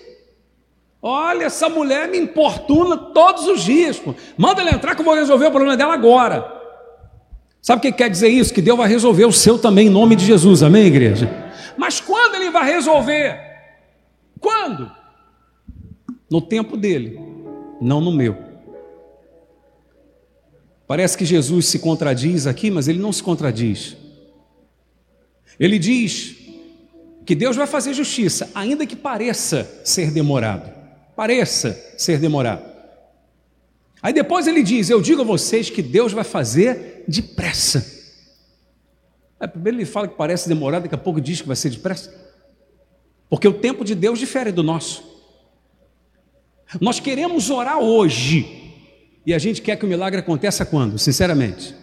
Olha, 1.06 1.44
essa 1.44 1.68
mulher 1.68 2.08
me 2.08 2.16
importuna 2.16 2.96
todos 2.96 3.46
os 3.46 3.62
dias. 3.62 3.98
Pô. 3.98 4.14
Manda 4.38 4.62
ela 4.62 4.70
entrar 4.70 4.94
que 4.94 5.02
eu 5.02 5.04
vou 5.04 5.14
resolver 5.14 5.48
o 5.48 5.50
problema 5.50 5.76
dela 5.76 5.92
agora. 5.92 6.50
Sabe 7.60 7.78
o 7.78 7.82
que 7.82 7.92
quer 7.92 8.08
dizer 8.08 8.28
isso? 8.28 8.54
Que 8.54 8.62
Deus 8.62 8.78
vai 8.78 8.88
resolver 8.88 9.26
o 9.26 9.32
seu 9.32 9.58
também, 9.58 9.88
em 9.88 9.90
nome 9.90 10.16
de 10.16 10.24
Jesus, 10.24 10.62
amém, 10.62 10.86
igreja? 10.86 11.30
Mas 11.76 12.00
quando 12.00 12.36
ele 12.36 12.50
vai 12.50 12.64
resolver? 12.64 13.38
Quando? 14.40 14.90
No 16.30 16.40
tempo 16.40 16.74
dele, 16.74 17.20
não 17.82 18.00
no 18.00 18.10
meu. 18.10 18.38
Parece 20.86 21.18
que 21.18 21.26
Jesus 21.26 21.66
se 21.66 21.80
contradiz 21.80 22.46
aqui, 22.46 22.70
mas 22.70 22.88
ele 22.88 22.98
não 22.98 23.12
se 23.12 23.22
contradiz. 23.22 23.94
Ele 25.60 25.78
diz 25.78 26.34
que 27.26 27.34
Deus 27.34 27.56
vai 27.56 27.66
fazer 27.66 27.92
justiça, 27.92 28.50
ainda 28.54 28.86
que 28.86 28.96
pareça 28.96 29.70
ser 29.84 30.10
demorado. 30.10 30.83
Pareça 31.16 31.94
ser 31.96 32.18
demorado. 32.18 32.74
Aí 34.02 34.12
depois 34.12 34.46
ele 34.46 34.62
diz: 34.62 34.90
Eu 34.90 35.00
digo 35.00 35.22
a 35.22 35.24
vocês 35.24 35.70
que 35.70 35.80
Deus 35.82 36.12
vai 36.12 36.24
fazer 36.24 37.04
depressa. 37.08 37.84
Aí 39.38 39.48
primeiro 39.48 39.78
ele 39.78 39.86
fala 39.86 40.08
que 40.08 40.16
parece 40.16 40.48
demorado, 40.48 40.82
daqui 40.82 40.94
a 40.94 40.98
pouco 40.98 41.20
diz 41.20 41.40
que 41.40 41.46
vai 41.46 41.56
ser 41.56 41.70
depressa. 41.70 42.12
Porque 43.28 43.48
o 43.48 43.52
tempo 43.52 43.84
de 43.84 43.94
Deus 43.94 44.18
difere 44.18 44.52
do 44.52 44.62
nosso. 44.62 45.02
Nós 46.80 47.00
queremos 47.00 47.50
orar 47.50 47.78
hoje. 47.78 48.62
E 49.26 49.32
a 49.32 49.38
gente 49.38 49.62
quer 49.62 49.76
que 49.76 49.86
o 49.86 49.88
milagre 49.88 50.20
aconteça 50.20 50.66
quando? 50.66 50.98
Sinceramente. 50.98 51.74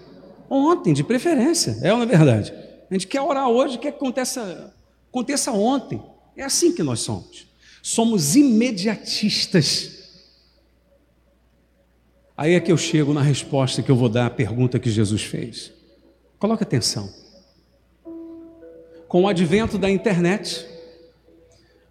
Ontem, 0.50 0.94
de 0.94 1.04
preferência. 1.04 1.78
É 1.82 1.94
uma 1.94 2.06
verdade. 2.06 2.54
A 2.90 2.94
gente 2.94 3.08
quer 3.08 3.22
orar 3.22 3.48
hoje, 3.48 3.78
quer 3.78 3.92
que 3.92 3.98
aconteça, 3.98 4.74
aconteça 5.10 5.52
ontem. 5.52 6.02
É 6.36 6.44
assim 6.44 6.74
que 6.74 6.84
nós 6.84 7.00
somos. 7.00 7.51
Somos 7.82 8.36
imediatistas. 8.36 10.02
Aí 12.38 12.54
é 12.54 12.60
que 12.60 12.72
eu 12.72 12.78
chego 12.78 13.14
na 13.14 13.22
resposta 13.22 13.82
que 13.82 13.92
eu 13.92 13.96
vou 13.96 14.10
dar 14.10 14.28
à 14.28 14.30
pergunta 14.30 14.80
que 14.80 14.90
Jesus 14.90 15.24
fez. 15.24 15.72
Coloque 16.40 16.64
atenção. 16.64 17.14
Com 19.08 19.24
o 19.24 19.28
advento 19.28 19.78
da 19.78 19.90
internet, 19.90 20.66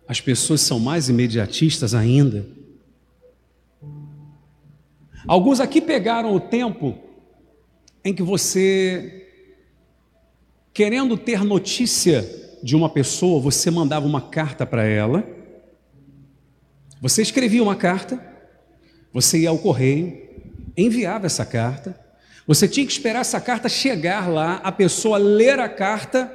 as 0.09 0.20
pessoas 0.20 0.61
são 0.61 0.80
mais 0.80 1.09
imediatistas 1.09 1.94
ainda. 1.94 2.47
Alguns 5.26 5.61
aqui 5.61 5.80
pegaram 5.80 6.35
o 6.35 6.40
tempo 6.40 6.99
em 8.04 8.14
que 8.14 8.23
você, 8.23 9.28
querendo 10.73 11.16
ter 11.16 11.44
notícia 11.44 12.28
de 12.62 12.75
uma 12.75 12.88
pessoa, 12.88 13.40
você 13.40 13.70
mandava 13.70 14.06
uma 14.06 14.23
carta 14.23 14.66
para 14.66 14.82
ela, 14.82 15.25
você 17.00 17.23
escrevia 17.23 17.62
uma 17.62 17.75
carta, 17.75 18.21
você 19.12 19.38
ia 19.38 19.49
ao 19.49 19.59
correio, 19.59 20.21
enviava 20.76 21.26
essa 21.26 21.45
carta, 21.45 21.99
você 22.47 22.69
tinha 22.69 22.85
que 22.85 22.92
esperar 22.92 23.21
essa 23.21 23.40
carta 23.40 23.69
chegar 23.69 24.28
lá, 24.28 24.57
a 24.62 24.71
pessoa 24.71 25.19
ler 25.19 25.59
a 25.59 25.69
carta 25.69 26.30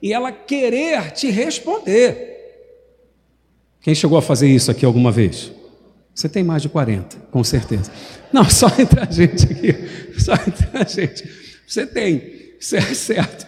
e 0.00 0.12
ela 0.12 0.32
querer 0.32 1.10
te 1.12 1.28
responder. 1.28 2.34
Quem 3.80 3.94
chegou 3.94 4.16
a 4.18 4.22
fazer 4.22 4.48
isso 4.48 4.70
aqui 4.70 4.84
alguma 4.84 5.12
vez? 5.12 5.52
Você 6.14 6.28
tem 6.28 6.42
mais 6.42 6.62
de 6.62 6.68
40, 6.68 7.16
com 7.30 7.44
certeza. 7.44 7.92
Não, 8.32 8.48
só 8.50 8.68
entre 8.78 9.00
a 9.00 9.04
gente 9.04 9.44
aqui. 9.44 9.74
Só 10.18 10.32
entre 10.32 10.68
a 10.72 10.84
gente. 10.84 11.28
Você 11.66 11.86
tem, 11.86 12.16
é 12.72 12.80
certo. 12.94 13.46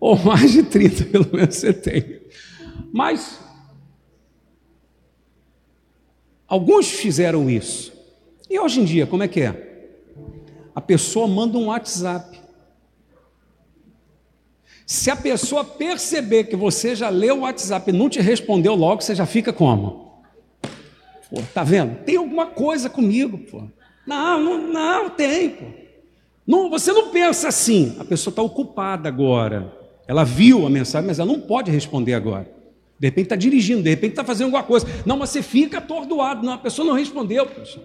Ou 0.00 0.16
mais 0.16 0.52
de 0.52 0.64
30, 0.64 1.04
pelo 1.04 1.28
menos 1.32 1.54
você 1.54 1.72
tem. 1.72 2.20
Mas 2.92 3.38
alguns 6.54 6.88
fizeram 6.88 7.50
isso. 7.50 7.92
E 8.48 8.58
hoje 8.58 8.80
em 8.80 8.84
dia, 8.84 9.06
como 9.06 9.24
é 9.24 9.28
que 9.28 9.40
é? 9.40 9.90
A 10.72 10.80
pessoa 10.80 11.26
manda 11.26 11.58
um 11.58 11.66
WhatsApp. 11.66 12.40
Se 14.86 15.10
a 15.10 15.16
pessoa 15.16 15.64
perceber 15.64 16.44
que 16.44 16.54
você 16.54 16.94
já 16.94 17.08
leu 17.08 17.38
o 17.38 17.40
WhatsApp 17.40 17.90
e 17.90 17.92
não 17.92 18.08
te 18.08 18.20
respondeu 18.20 18.74
logo, 18.74 19.02
você 19.02 19.14
já 19.14 19.26
fica 19.26 19.52
como? 19.52 20.22
Pô, 21.28 21.42
tá 21.52 21.64
vendo? 21.64 22.04
Tem 22.04 22.16
alguma 22.16 22.46
coisa 22.46 22.88
comigo, 22.88 23.38
pô. 23.38 23.64
Não, 24.06 24.40
não, 24.40 24.72
não 24.72 25.10
tem, 25.10 25.50
pô. 25.50 25.64
Não, 26.46 26.70
você 26.70 26.92
não 26.92 27.10
pensa 27.10 27.48
assim. 27.48 27.96
A 27.98 28.04
pessoa 28.04 28.30
está 28.30 28.42
ocupada 28.42 29.08
agora. 29.08 29.72
Ela 30.06 30.22
viu 30.22 30.64
a 30.66 30.70
mensagem, 30.70 31.08
mas 31.08 31.18
ela 31.18 31.32
não 31.32 31.40
pode 31.40 31.70
responder 31.70 32.14
agora. 32.14 32.53
De 32.98 33.06
repente 33.08 33.26
está 33.26 33.36
dirigindo, 33.36 33.82
de 33.82 33.90
repente 33.90 34.12
está 34.12 34.24
fazendo 34.24 34.46
alguma 34.46 34.62
coisa. 34.62 34.86
Não, 35.04 35.16
mas 35.16 35.30
você 35.30 35.42
fica 35.42 35.78
atordoado. 35.78 36.44
Não, 36.44 36.52
a 36.52 36.58
pessoa 36.58 36.86
não 36.86 36.94
respondeu, 36.94 37.46
poxa. 37.46 37.80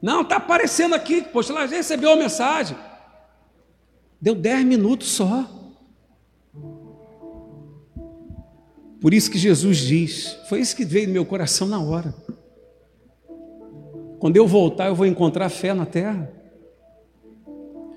Não, 0.00 0.22
está 0.22 0.36
aparecendo 0.36 0.94
aqui, 0.94 1.22
poxa, 1.22 1.52
ela 1.52 1.66
já 1.66 1.76
recebeu 1.76 2.12
a 2.12 2.16
mensagem. 2.16 2.76
Deu 4.20 4.34
dez 4.34 4.64
minutos 4.64 5.08
só. 5.08 5.48
Por 9.00 9.12
isso 9.12 9.30
que 9.30 9.38
Jesus 9.38 9.78
diz: 9.78 10.38
foi 10.48 10.60
isso 10.60 10.74
que 10.74 10.84
veio 10.84 11.08
no 11.08 11.12
meu 11.12 11.26
coração 11.26 11.68
na 11.68 11.80
hora. 11.80 12.14
Quando 14.18 14.36
eu 14.36 14.46
voltar, 14.46 14.86
eu 14.86 14.94
vou 14.94 15.04
encontrar 15.04 15.50
fé 15.50 15.74
na 15.74 15.84
terra. 15.84 16.32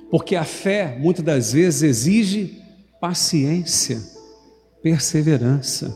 Porque 0.09 0.35
a 0.35 0.43
fé, 0.43 0.97
muitas 0.99 1.23
das 1.23 1.53
vezes, 1.53 1.83
exige 1.83 2.61
paciência, 2.99 4.01
perseverança. 4.81 5.95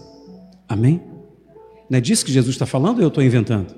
Amém? 0.68 1.02
Não 1.90 1.98
é 1.98 2.02
disso 2.02 2.26
que 2.26 2.32
Jesus 2.32 2.56
está 2.56 2.66
falando 2.66 2.98
ou 2.98 3.04
eu 3.04 3.08
estou 3.10 3.24
inventando? 3.24 3.76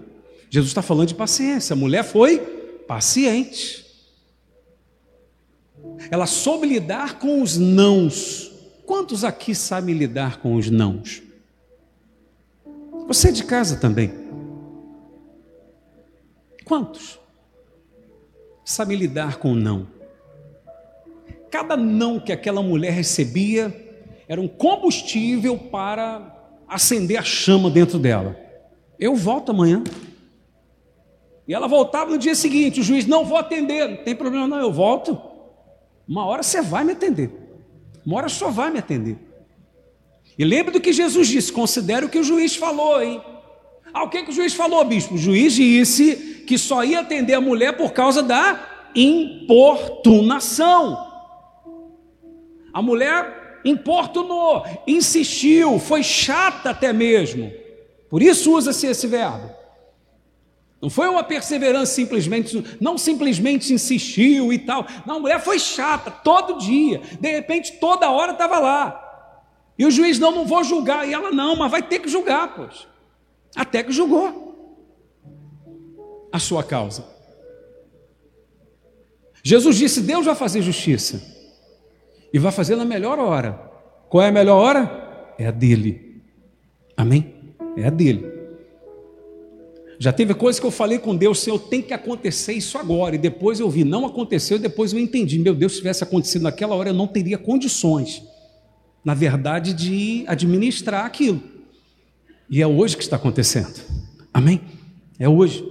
Jesus 0.50 0.70
está 0.70 0.82
falando 0.82 1.08
de 1.08 1.16
paciência. 1.16 1.74
A 1.74 1.78
mulher 1.78 2.04
foi 2.04 2.40
paciente. 2.88 3.84
Ela 6.12 6.28
soube 6.28 6.68
lidar 6.68 7.18
com 7.18 7.42
os 7.42 7.58
nãos. 7.58 8.52
Quantos 8.86 9.24
aqui 9.24 9.56
sabem 9.56 9.96
lidar 9.96 10.40
com 10.40 10.56
os 10.56 10.70
nãos? 10.70 11.24
Você 13.08 13.30
é 13.30 13.32
de 13.32 13.44
casa 13.44 13.78
também. 13.78 14.14
Quantos? 16.64 17.20
Sabe 18.64 18.96
lidar 18.96 19.38
com 19.38 19.54
o 19.54 19.56
não? 19.56 19.88
Cada 21.52 21.76
não 21.76 22.20
que 22.20 22.32
aquela 22.32 22.62
mulher 22.62 22.94
recebia 22.94 23.83
era 24.34 24.42
um 24.42 24.48
combustível 24.48 25.56
para 25.56 26.36
acender 26.68 27.20
a 27.20 27.22
chama 27.22 27.70
dentro 27.70 28.00
dela. 28.00 28.36
Eu 29.00 29.16
volto 29.16 29.52
amanhã. 29.52 29.84
E 31.48 31.54
ela 31.54 31.68
voltava 31.68 32.10
no 32.10 32.18
dia 32.18 32.34
seguinte, 32.34 32.80
o 32.80 32.84
juiz, 32.84 33.06
não 33.06 33.26
vou 33.26 33.38
atender, 33.38 33.88
não 33.88 33.98
tem 33.98 34.16
problema 34.16 34.48
não, 34.48 34.58
eu 34.58 34.74
volto. 34.74 35.22
Uma 36.08 36.26
hora 36.26 36.42
você 36.42 36.64
vai 36.64 36.84
me 36.84 36.94
atender. 36.94 37.30
Uma 38.04 38.18
hora 38.18 38.28
só 38.28 38.50
vai 38.50 38.72
me 38.72 38.80
atender. 38.80 39.20
E 40.36 40.44
lembre 40.44 40.72
do 40.72 40.82
que 40.82 40.92
Jesus 40.92 41.28
disse, 41.28 41.54
considere 41.54 42.08
o 42.08 42.10
que 42.10 42.18
o 42.18 42.24
juiz 42.24 42.56
falou, 42.56 43.04
hein? 43.04 43.22
Ah, 43.94 44.04
o 44.04 44.10
que, 44.10 44.24
que 44.24 44.32
o 44.32 44.34
juiz 44.34 44.56
falou, 44.56 44.84
bispo? 44.84 45.14
O 45.14 45.18
juiz 45.18 45.54
disse 45.54 46.44
que 46.48 46.58
só 46.58 46.84
ia 46.84 47.02
atender 47.02 47.36
a 47.36 47.42
mulher 47.42 47.78
por 47.78 47.94
causa 47.94 48.24
da 48.24 48.90
importunação. 48.96 51.14
A 52.74 52.82
mulher 52.82 53.43
importunou, 53.64 54.66
insistiu, 54.86 55.80
foi 55.80 56.04
chata 56.04 56.72
até 56.72 56.92
mesmo. 56.92 57.52
Por 58.10 58.22
isso 58.22 58.54
usa-se 58.54 58.88
esse 58.88 59.08
verbo. 59.08 59.50
Não 60.82 60.90
foi 60.90 61.08
uma 61.08 61.24
perseverança 61.24 61.94
simplesmente, 61.94 62.78
não 62.82 62.98
simplesmente 62.98 63.74
insistiu 63.74 64.52
e 64.52 64.60
tal. 64.60 64.86
Não, 65.06 65.16
a 65.16 65.20
mulher 65.20 65.42
foi 65.42 65.58
chata 65.58 66.12
todo 66.12 66.60
dia. 66.60 67.02
De 67.22 67.32
repente, 67.32 67.80
toda 67.80 68.12
hora 68.12 68.34
estava 68.34 68.60
lá. 68.60 69.00
E 69.80 69.86
o 69.86 69.92
juiz, 69.92 70.20
não, 70.20 70.32
não 70.32 70.46
vou 70.46 70.64
julgar. 70.64 71.08
E 71.08 71.14
ela, 71.14 71.32
não, 71.32 71.56
mas 71.56 71.72
vai 71.72 71.82
ter 71.82 72.00
que 72.00 72.10
julgar, 72.10 72.54
pois. 72.54 72.86
Até 73.56 73.82
que 73.82 73.94
julgou 73.94 74.44
a 76.32 76.38
sua 76.38 76.64
causa. 76.64 77.06
Jesus 79.42 79.78
disse: 79.78 80.02
Deus 80.02 80.26
vai 80.26 80.36
fazer 80.36 80.62
justiça. 80.62 81.33
E 82.34 82.40
vai 82.40 82.52
fazer 82.52 82.76
na 82.76 82.84
melhor 82.84 83.20
hora. 83.20 83.54
Qual 84.10 84.24
é 84.24 84.30
a 84.30 84.32
melhor 84.32 84.58
hora? 84.58 85.34
É 85.38 85.46
a 85.46 85.52
dele. 85.52 86.22
Amém? 86.98 87.34
É 87.78 87.86
a 87.86 87.90
dele. 87.92 88.34
Já 90.00 90.12
teve 90.12 90.34
coisa 90.34 90.60
que 90.60 90.66
eu 90.66 90.72
falei 90.72 91.00
com 91.00 91.16
Deus, 91.16 91.40
Senhor, 91.40 91.60
tem 91.60 91.82
que 91.82 91.94
acontecer 91.94 92.54
isso 92.54 92.78
agora. 92.78 93.16
E 93.16 93.18
depois 93.18 93.60
eu 93.60 93.70
vi, 93.70 93.84
não 93.84 94.06
aconteceu, 94.06 94.58
e 94.58 94.60
depois 94.60 94.92
eu 94.92 95.00
entendi. 95.00 95.40
Meu 95.40 95.56
Deus, 95.56 95.74
se 95.74 95.78
tivesse 95.78 96.04
acontecido 96.04 96.42
naquela 96.42 96.76
hora, 96.76 96.90
eu 96.90 96.94
não 96.94 97.08
teria 97.08 97.38
condições, 97.38 98.24
na 99.06 99.14
verdade, 99.14 99.74
de 99.74 100.26
administrar 100.28 101.06
aquilo. 101.06 101.42
E 102.50 102.62
é 102.62 102.68
hoje 102.68 102.98
que 102.98 103.04
está 103.04 103.16
acontecendo. 103.16 103.80
Amém? 104.34 104.62
É 105.18 105.30
hoje. 105.30 105.64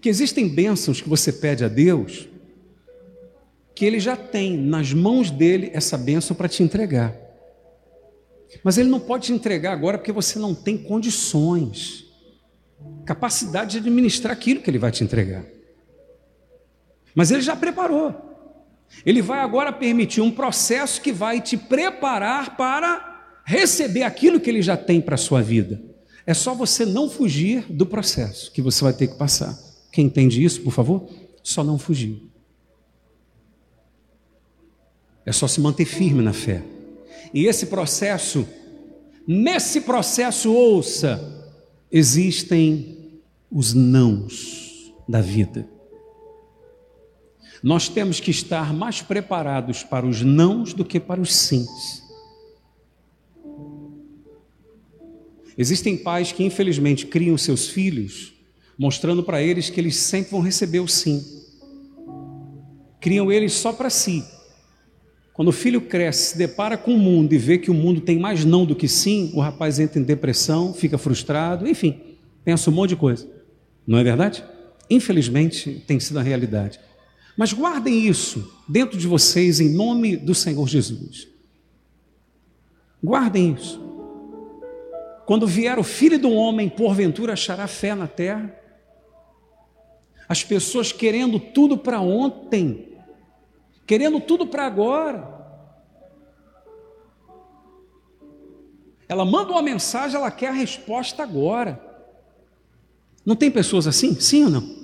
Que 0.00 0.08
existem 0.08 0.48
bênçãos 0.48 1.00
que 1.00 1.08
você 1.08 1.32
pede 1.32 1.64
a 1.64 1.68
Deus, 1.68 2.28
que 3.74 3.84
Ele 3.84 3.98
já 3.98 4.16
tem 4.16 4.56
nas 4.56 4.92
mãos 4.92 5.30
dele 5.30 5.70
essa 5.72 5.96
bênção 5.96 6.36
para 6.36 6.48
te 6.48 6.62
entregar. 6.62 7.16
Mas 8.62 8.78
Ele 8.78 8.88
não 8.88 9.00
pode 9.00 9.26
te 9.26 9.32
entregar 9.32 9.72
agora 9.72 9.98
porque 9.98 10.12
você 10.12 10.38
não 10.38 10.54
tem 10.54 10.76
condições 10.76 12.12
capacidade 13.04 13.72
de 13.72 13.78
administrar 13.78 14.32
aquilo 14.32 14.60
que 14.60 14.70
ele 14.70 14.78
vai 14.78 14.90
te 14.90 15.04
entregar. 15.04 15.44
Mas 17.14 17.30
ele 17.30 17.42
já 17.42 17.54
preparou. 17.54 18.30
Ele 19.04 19.22
vai 19.22 19.40
agora 19.40 19.72
permitir 19.72 20.20
um 20.20 20.30
processo 20.30 21.00
que 21.00 21.12
vai 21.12 21.40
te 21.40 21.56
preparar 21.56 22.56
para 22.56 23.40
receber 23.44 24.02
aquilo 24.02 24.40
que 24.40 24.48
ele 24.48 24.62
já 24.62 24.76
tem 24.76 25.00
para 25.00 25.14
a 25.14 25.18
sua 25.18 25.42
vida. 25.42 25.82
É 26.26 26.34
só 26.34 26.54
você 26.54 26.86
não 26.86 27.10
fugir 27.10 27.64
do 27.68 27.84
processo 27.84 28.52
que 28.52 28.62
você 28.62 28.84
vai 28.84 28.92
ter 28.92 29.08
que 29.08 29.18
passar. 29.18 29.58
Quem 29.90 30.06
entende 30.06 30.42
isso, 30.42 30.60
por 30.62 30.72
favor? 30.72 31.08
Só 31.42 31.64
não 31.64 31.78
fugir. 31.78 32.30
É 35.24 35.32
só 35.32 35.46
se 35.46 35.60
manter 35.60 35.84
firme 35.84 36.22
na 36.22 36.32
fé. 36.32 36.62
E 37.32 37.46
esse 37.46 37.66
processo, 37.66 38.46
nesse 39.26 39.82
processo, 39.82 40.52
ouça, 40.52 41.50
existem 41.90 43.20
os 43.50 43.74
nãos 43.74 44.92
da 45.08 45.20
vida. 45.20 45.68
Nós 47.62 47.88
temos 47.88 48.18
que 48.18 48.30
estar 48.30 48.74
mais 48.74 49.00
preparados 49.00 49.84
para 49.84 50.04
os 50.04 50.22
nãos 50.22 50.72
do 50.72 50.84
que 50.84 50.98
para 50.98 51.20
os 51.20 51.32
sims. 51.34 52.02
Existem 55.56 55.96
pais 55.96 56.32
que 56.32 56.42
infelizmente 56.42 57.06
criam 57.06 57.38
seus 57.38 57.68
filhos 57.68 58.32
mostrando 58.82 59.22
para 59.22 59.42
eles 59.42 59.70
que 59.70 59.78
eles 59.78 59.96
sempre 59.96 60.32
vão 60.32 60.40
receber 60.40 60.80
o 60.80 60.88
sim. 60.88 61.24
Criam 63.00 63.30
eles 63.30 63.52
só 63.52 63.72
para 63.72 63.90
si. 63.90 64.24
Quando 65.32 65.48
o 65.48 65.52
filho 65.52 65.80
cresce, 65.80 66.32
se 66.32 66.38
depara 66.38 66.76
com 66.76 66.94
o 66.94 66.98
mundo 66.98 67.32
e 67.32 67.38
vê 67.38 67.56
que 67.56 67.70
o 67.70 67.74
mundo 67.74 68.00
tem 68.00 68.18
mais 68.18 68.44
não 68.44 68.66
do 68.66 68.76
que 68.76 68.86
sim, 68.86 69.32
o 69.34 69.40
rapaz 69.40 69.80
entra 69.80 69.98
em 69.98 70.02
depressão, 70.02 70.74
fica 70.74 70.98
frustrado, 70.98 71.66
enfim, 71.66 71.98
pensa 72.44 72.70
um 72.70 72.74
monte 72.74 72.90
de 72.90 72.96
coisa. 72.96 73.26
Não 73.86 73.98
é 73.98 74.04
verdade? 74.04 74.44
Infelizmente, 74.90 75.82
tem 75.86 75.98
sido 75.98 76.18
a 76.18 76.22
realidade. 76.22 76.78
Mas 77.36 77.52
guardem 77.52 78.06
isso 78.06 78.52
dentro 78.68 78.98
de 78.98 79.06
vocês 79.06 79.58
em 79.58 79.70
nome 79.70 80.16
do 80.16 80.34
Senhor 80.34 80.68
Jesus. 80.68 81.28
Guardem 83.02 83.54
isso. 83.54 83.80
Quando 85.24 85.46
vier 85.46 85.78
o 85.78 85.82
filho 85.82 86.18
do 86.18 86.30
homem, 86.30 86.68
porventura 86.68 87.32
achará 87.32 87.66
fé 87.66 87.94
na 87.94 88.06
terra. 88.06 88.54
As 90.28 90.44
pessoas 90.44 90.92
querendo 90.92 91.40
tudo 91.40 91.78
para 91.78 92.00
ontem, 92.00 92.91
querendo 93.86 94.20
tudo 94.20 94.46
para 94.46 94.64
agora. 94.66 95.40
Ela 99.08 99.24
manda 99.24 99.52
uma 99.52 99.62
mensagem, 99.62 100.16
ela 100.16 100.30
quer 100.30 100.48
a 100.48 100.52
resposta 100.52 101.22
agora. 101.22 101.80
Não 103.24 103.36
tem 103.36 103.50
pessoas 103.50 103.86
assim? 103.86 104.18
Sim 104.18 104.44
ou 104.44 104.50
não? 104.50 104.82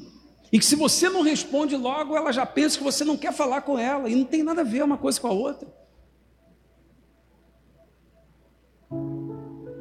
E 0.52 0.58
que 0.58 0.64
se 0.64 0.76
você 0.76 1.08
não 1.08 1.22
responde 1.22 1.76
logo, 1.76 2.16
ela 2.16 2.32
já 2.32 2.46
pensa 2.46 2.78
que 2.78 2.84
você 2.84 3.04
não 3.04 3.16
quer 3.16 3.32
falar 3.32 3.62
com 3.62 3.78
ela, 3.78 4.08
e 4.08 4.14
não 4.14 4.24
tem 4.24 4.42
nada 4.42 4.62
a 4.62 4.64
ver 4.64 4.82
uma 4.82 4.96
coisa 4.96 5.20
com 5.20 5.26
a 5.26 5.32
outra. 5.32 5.68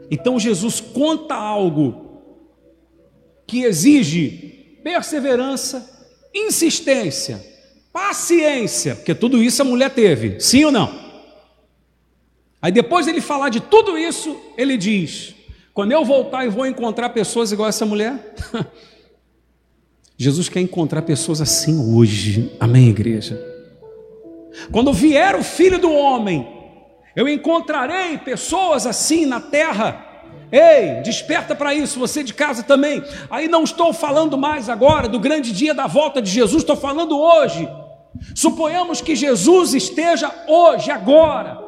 Então 0.09 0.39
Jesus 0.39 0.79
conta 0.79 1.35
algo 1.35 2.21
que 3.45 3.63
exige 3.63 4.79
perseverança, 4.83 6.09
insistência, 6.33 7.56
paciência, 7.97 8.93
porque 8.95 9.15
tudo 9.15 9.41
isso 9.41 9.59
a 9.59 9.65
mulher 9.65 9.89
teve, 9.89 10.39
sim 10.39 10.63
ou 10.63 10.71
não? 10.71 10.93
Aí 12.61 12.71
depois 12.71 13.07
ele 13.07 13.19
falar 13.19 13.49
de 13.49 13.59
tudo 13.59 13.97
isso, 13.97 14.37
ele 14.55 14.77
diz: 14.77 15.33
quando 15.73 15.93
eu 15.93 16.05
voltar 16.05 16.45
e 16.45 16.49
vou 16.49 16.67
encontrar 16.67 17.09
pessoas 17.09 17.51
igual 17.51 17.67
essa 17.67 17.87
mulher, 17.87 18.35
Jesus 20.15 20.47
quer 20.47 20.61
encontrar 20.61 21.01
pessoas 21.01 21.41
assim 21.41 21.91
hoje, 21.91 22.55
amém, 22.59 22.89
igreja? 22.89 23.43
Quando 24.71 24.93
vier 24.93 25.35
o 25.35 25.43
filho 25.43 25.79
do 25.79 25.91
homem, 25.91 26.47
eu 27.15 27.27
encontrarei 27.27 28.19
pessoas 28.19 28.85
assim 28.85 29.25
na 29.25 29.41
terra. 29.41 30.05
Ei, 30.51 31.01
desperta 31.01 31.55
para 31.55 31.73
isso, 31.73 31.99
você 31.99 32.23
de 32.23 32.33
casa 32.33 32.61
também. 32.61 33.03
Aí 33.27 33.47
não 33.47 33.63
estou 33.63 33.91
falando 33.91 34.37
mais 34.37 34.69
agora 34.69 35.07
do 35.07 35.19
grande 35.19 35.51
dia 35.51 35.73
da 35.73 35.87
volta 35.87 36.21
de 36.21 36.29
Jesus, 36.29 36.61
estou 36.61 36.77
falando 36.77 37.19
hoje. 37.19 37.67
Suponhamos 38.35 39.01
que 39.01 39.15
Jesus 39.15 39.73
esteja 39.73 40.33
hoje, 40.47 40.91
agora, 40.91 41.59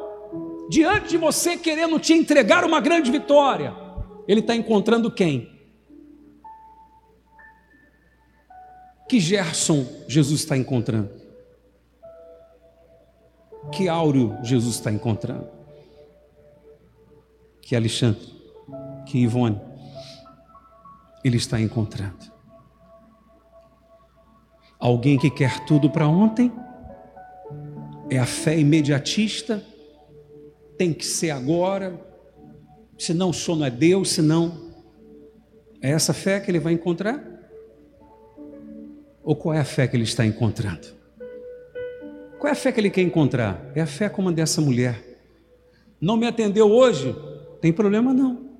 diante 0.68 1.08
de 1.08 1.16
você, 1.16 1.56
querendo 1.56 1.98
te 1.98 2.12
entregar 2.12 2.64
uma 2.64 2.80
grande 2.80 3.10
vitória. 3.10 3.74
Ele 4.26 4.40
está 4.40 4.54
encontrando 4.54 5.10
quem? 5.10 5.50
Que 9.08 9.18
Gerson 9.18 9.84
Jesus 10.06 10.40
está 10.40 10.56
encontrando? 10.56 11.10
Que 13.72 13.88
Áureo 13.88 14.38
Jesus 14.42 14.76
está 14.76 14.92
encontrando? 14.92 15.48
Que 17.60 17.74
Alexandre? 17.74 18.28
Que 19.06 19.18
Ivone? 19.18 19.60
Ele 21.24 21.36
está 21.36 21.60
encontrando 21.60 22.29
alguém 24.80 25.18
que 25.18 25.30
quer 25.30 25.64
tudo 25.66 25.90
para 25.90 26.08
ontem, 26.08 26.50
é 28.08 28.18
a 28.18 28.26
fé 28.26 28.58
imediatista, 28.58 29.62
tem 30.78 30.92
que 30.92 31.04
ser 31.04 31.30
agora, 31.30 32.00
senão 32.98 33.30
o 33.30 33.34
sono 33.34 33.64
é 33.64 33.70
Deus, 33.70 34.10
senão 34.10 34.72
é 35.82 35.90
essa 35.90 36.14
fé 36.14 36.40
que 36.40 36.50
ele 36.50 36.58
vai 36.58 36.72
encontrar? 36.72 37.22
Ou 39.22 39.36
qual 39.36 39.54
é 39.54 39.60
a 39.60 39.64
fé 39.64 39.86
que 39.86 39.96
ele 39.96 40.04
está 40.04 40.24
encontrando? 40.24 40.88
Qual 42.38 42.48
é 42.48 42.52
a 42.52 42.56
fé 42.56 42.72
que 42.72 42.80
ele 42.80 42.88
quer 42.88 43.02
encontrar? 43.02 43.70
É 43.74 43.82
a 43.82 43.86
fé 43.86 44.08
como 44.08 44.30
a 44.30 44.32
dessa 44.32 44.62
mulher. 44.62 45.20
Não 46.00 46.16
me 46.16 46.26
atendeu 46.26 46.70
hoje? 46.70 47.14
Tem 47.60 47.70
problema 47.70 48.14
não. 48.14 48.50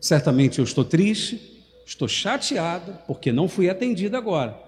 Certamente 0.00 0.58
eu 0.58 0.64
estou 0.64 0.84
triste, 0.84 1.62
estou 1.84 2.08
chateado 2.08 2.96
porque 3.06 3.30
não 3.30 3.46
fui 3.46 3.68
atendida 3.68 4.16
agora. 4.16 4.67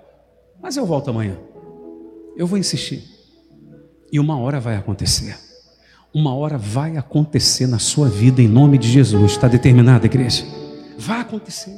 Mas 0.63 0.77
eu 0.77 0.85
volto 0.85 1.11
amanhã. 1.11 1.39
Eu 2.37 2.47
vou 2.47 2.59
insistir. 2.59 3.05
E 4.13 4.19
uma 4.19 4.39
hora 4.39 4.61
vai 4.61 4.77
acontecer. 4.77 5.39
Uma 6.13 6.35
hora 6.35 6.59
vai 6.59 6.97
acontecer 6.97 7.67
na 7.67 7.79
sua 7.79 8.09
vida 8.09 8.43
em 8.43 8.49
nome 8.49 8.79
de 8.79 8.89
Jesus. 8.89 9.33
Está 9.33 9.47
determinada, 9.47 10.07
igreja? 10.07 10.45
Vai 10.99 11.21
acontecer. 11.21 11.73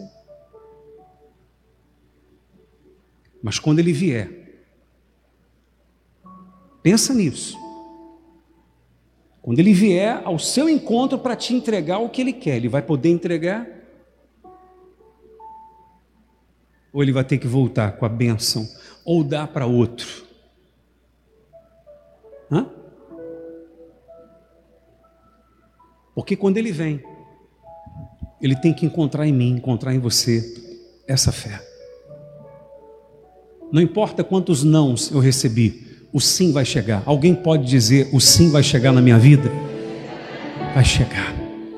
Mas 3.42 3.58
quando 3.58 3.80
ele 3.80 3.92
vier, 3.92 4.30
pensa 6.82 7.12
nisso. 7.12 7.58
Quando 9.42 9.58
ele 9.58 9.72
vier 9.72 10.22
ao 10.24 10.38
seu 10.38 10.68
encontro 10.68 11.18
para 11.18 11.34
te 11.34 11.52
entregar 11.52 11.98
o 11.98 12.08
que 12.08 12.20
ele 12.20 12.32
quer, 12.32 12.56
ele 12.56 12.68
vai 12.68 12.80
poder 12.80 13.10
entregar? 13.10 13.66
Ou 16.92 17.02
ele 17.02 17.12
vai 17.12 17.24
ter 17.24 17.38
que 17.38 17.46
voltar 17.46 17.92
com 17.92 18.04
a 18.04 18.08
bênção, 18.08 18.68
ou 19.04 19.24
dar 19.24 19.48
para 19.48 19.66
outro? 19.66 20.24
Hã? 22.50 22.68
Porque 26.14 26.36
quando 26.36 26.58
ele 26.58 26.70
vem, 26.70 27.02
ele 28.40 28.56
tem 28.56 28.74
que 28.74 28.84
encontrar 28.84 29.26
em 29.26 29.32
mim, 29.32 29.50
encontrar 29.56 29.94
em 29.94 29.98
você 29.98 30.42
essa 31.06 31.32
fé. 31.32 31.60
Não 33.72 33.80
importa 33.80 34.22
quantos 34.22 34.62
nãos 34.62 35.10
eu 35.10 35.18
recebi, 35.18 36.06
o 36.12 36.20
sim 36.20 36.52
vai 36.52 36.64
chegar. 36.64 37.02
Alguém 37.06 37.34
pode 37.34 37.66
dizer: 37.66 38.10
o 38.12 38.20
sim 38.20 38.50
vai 38.50 38.62
chegar 38.62 38.92
na 38.92 39.00
minha 39.00 39.18
vida? 39.18 39.50
Vai 40.74 40.84
chegar, 40.84 41.34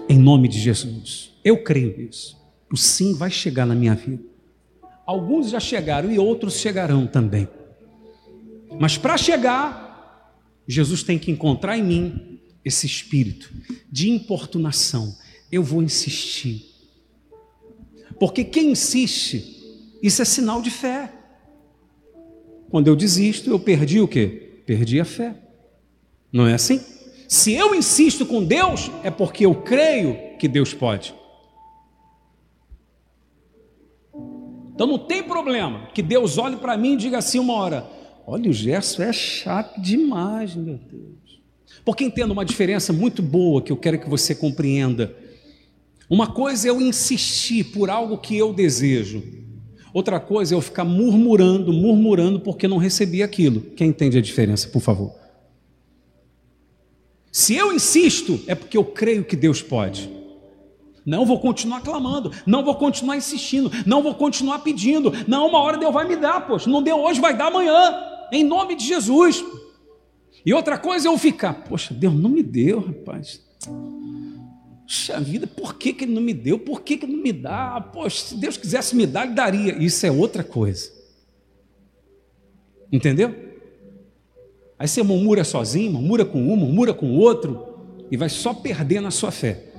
em 0.08 0.18
nome 0.18 0.48
de 0.48 0.58
Jesus. 0.58 1.32
Eu 1.44 1.62
creio 1.62 1.96
nisso. 1.96 2.36
O 2.72 2.76
sim 2.76 3.14
vai 3.14 3.30
chegar 3.30 3.64
na 3.64 3.74
minha 3.74 3.94
vida. 3.94 4.33
Alguns 5.06 5.50
já 5.50 5.60
chegaram 5.60 6.10
e 6.10 6.18
outros 6.18 6.58
chegarão 6.58 7.06
também. 7.06 7.48
Mas 8.78 8.96
para 8.96 9.16
chegar, 9.16 9.84
Jesus 10.66 11.02
tem 11.02 11.18
que 11.18 11.30
encontrar 11.30 11.76
em 11.76 11.82
mim 11.82 12.40
esse 12.64 12.86
espírito 12.86 13.52
de 13.90 14.10
importunação. 14.10 15.14
Eu 15.52 15.62
vou 15.62 15.82
insistir. 15.82 16.64
Porque 18.18 18.42
quem 18.44 18.72
insiste, 18.72 19.44
isso 20.02 20.22
é 20.22 20.24
sinal 20.24 20.62
de 20.62 20.70
fé. 20.70 21.12
Quando 22.70 22.88
eu 22.88 22.96
desisto, 22.96 23.50
eu 23.50 23.60
perdi 23.60 24.00
o 24.00 24.08
quê? 24.08 24.62
Perdi 24.66 25.00
a 25.00 25.04
fé. 25.04 25.36
Não 26.32 26.46
é 26.46 26.54
assim? 26.54 26.80
Se 27.28 27.52
eu 27.52 27.74
insisto 27.74 28.24
com 28.26 28.44
Deus, 28.44 28.90
é 29.02 29.10
porque 29.10 29.44
eu 29.46 29.54
creio 29.54 30.36
que 30.38 30.48
Deus 30.48 30.72
pode. 30.72 31.14
Então 34.74 34.86
não 34.86 34.98
tem 34.98 35.22
problema 35.22 35.88
que 35.94 36.02
Deus 36.02 36.36
olhe 36.36 36.56
para 36.56 36.76
mim 36.76 36.94
e 36.94 36.96
diga 36.96 37.18
assim 37.18 37.38
uma 37.38 37.54
hora: 37.54 37.86
olha, 38.26 38.50
o 38.50 38.52
Gerson 38.52 39.02
é 39.02 39.12
chato 39.12 39.80
demais, 39.80 40.54
meu 40.54 40.78
Deus. 40.78 41.40
Porque 41.84 42.04
entenda 42.04 42.32
uma 42.32 42.44
diferença 42.44 42.92
muito 42.92 43.22
boa 43.22 43.62
que 43.62 43.70
eu 43.70 43.76
quero 43.76 43.98
que 43.98 44.08
você 44.08 44.34
compreenda. 44.34 45.14
Uma 46.08 46.26
coisa 46.26 46.68
é 46.68 46.70
eu 46.70 46.80
insistir 46.80 47.64
por 47.64 47.88
algo 47.88 48.18
que 48.18 48.36
eu 48.36 48.52
desejo, 48.52 49.22
Outra 49.94 50.18
coisa 50.18 50.52
é 50.52 50.56
eu 50.56 50.60
ficar 50.60 50.84
murmurando, 50.84 51.72
murmurando 51.72 52.40
porque 52.40 52.66
não 52.66 52.78
recebi 52.78 53.22
aquilo. 53.22 53.60
Quem 53.76 53.90
entende 53.90 54.18
a 54.18 54.20
diferença, 54.20 54.68
por 54.68 54.82
favor? 54.82 55.14
Se 57.30 57.54
eu 57.54 57.72
insisto, 57.72 58.40
é 58.48 58.56
porque 58.56 58.76
eu 58.76 58.84
creio 58.84 59.24
que 59.24 59.36
Deus 59.36 59.62
pode. 59.62 60.10
Não 61.04 61.26
vou 61.26 61.38
continuar 61.38 61.82
clamando, 61.82 62.32
não 62.46 62.64
vou 62.64 62.74
continuar 62.74 63.16
insistindo, 63.16 63.70
não 63.84 64.02
vou 64.02 64.14
continuar 64.14 64.60
pedindo. 64.60 65.12
Não, 65.28 65.48
uma 65.48 65.58
hora 65.58 65.76
Deus 65.76 65.92
vai 65.92 66.08
me 66.08 66.16
dar, 66.16 66.46
poxa, 66.46 66.70
não 66.70 66.82
deu 66.82 66.98
hoje, 66.98 67.20
vai 67.20 67.36
dar 67.36 67.48
amanhã, 67.48 67.94
em 68.32 68.42
nome 68.42 68.74
de 68.74 68.86
Jesus. 68.86 69.44
E 70.46 70.52
outra 70.54 70.78
coisa 70.78 71.08
é 71.08 71.10
eu 71.10 71.18
ficar, 71.18 71.64
poxa, 71.64 71.92
Deus 71.92 72.14
não 72.14 72.30
me 72.30 72.42
deu, 72.42 72.80
rapaz. 72.80 73.42
Puxa 74.86 75.18
vida, 75.20 75.46
por 75.46 75.74
que, 75.74 75.92
que 75.92 76.04
ele 76.04 76.12
não 76.12 76.22
me 76.22 76.34
deu? 76.34 76.58
Por 76.58 76.82
que, 76.82 76.96
que 76.96 77.06
ele 77.06 77.16
não 77.16 77.22
me 77.22 77.32
dá? 77.32 77.80
Poxa, 77.80 78.26
se 78.26 78.36
Deus 78.36 78.56
quisesse 78.56 78.94
me 78.96 79.06
dar, 79.06 79.26
ele 79.26 79.34
daria. 79.34 79.76
Isso 79.82 80.06
é 80.06 80.10
outra 80.10 80.44
coisa. 80.44 80.90
Entendeu? 82.92 83.34
Aí 84.78 84.86
você 84.86 85.02
murmura 85.02 85.44
sozinho, 85.44 85.92
murmura 85.92 86.24
com 86.24 86.38
um, 86.38 86.56
murmura 86.56 86.92
com 86.92 87.16
outro, 87.16 87.74
e 88.10 88.16
vai 88.16 88.28
só 88.28 88.52
perdendo 88.52 89.06
a 89.06 89.10
sua 89.10 89.30
fé. 89.30 89.73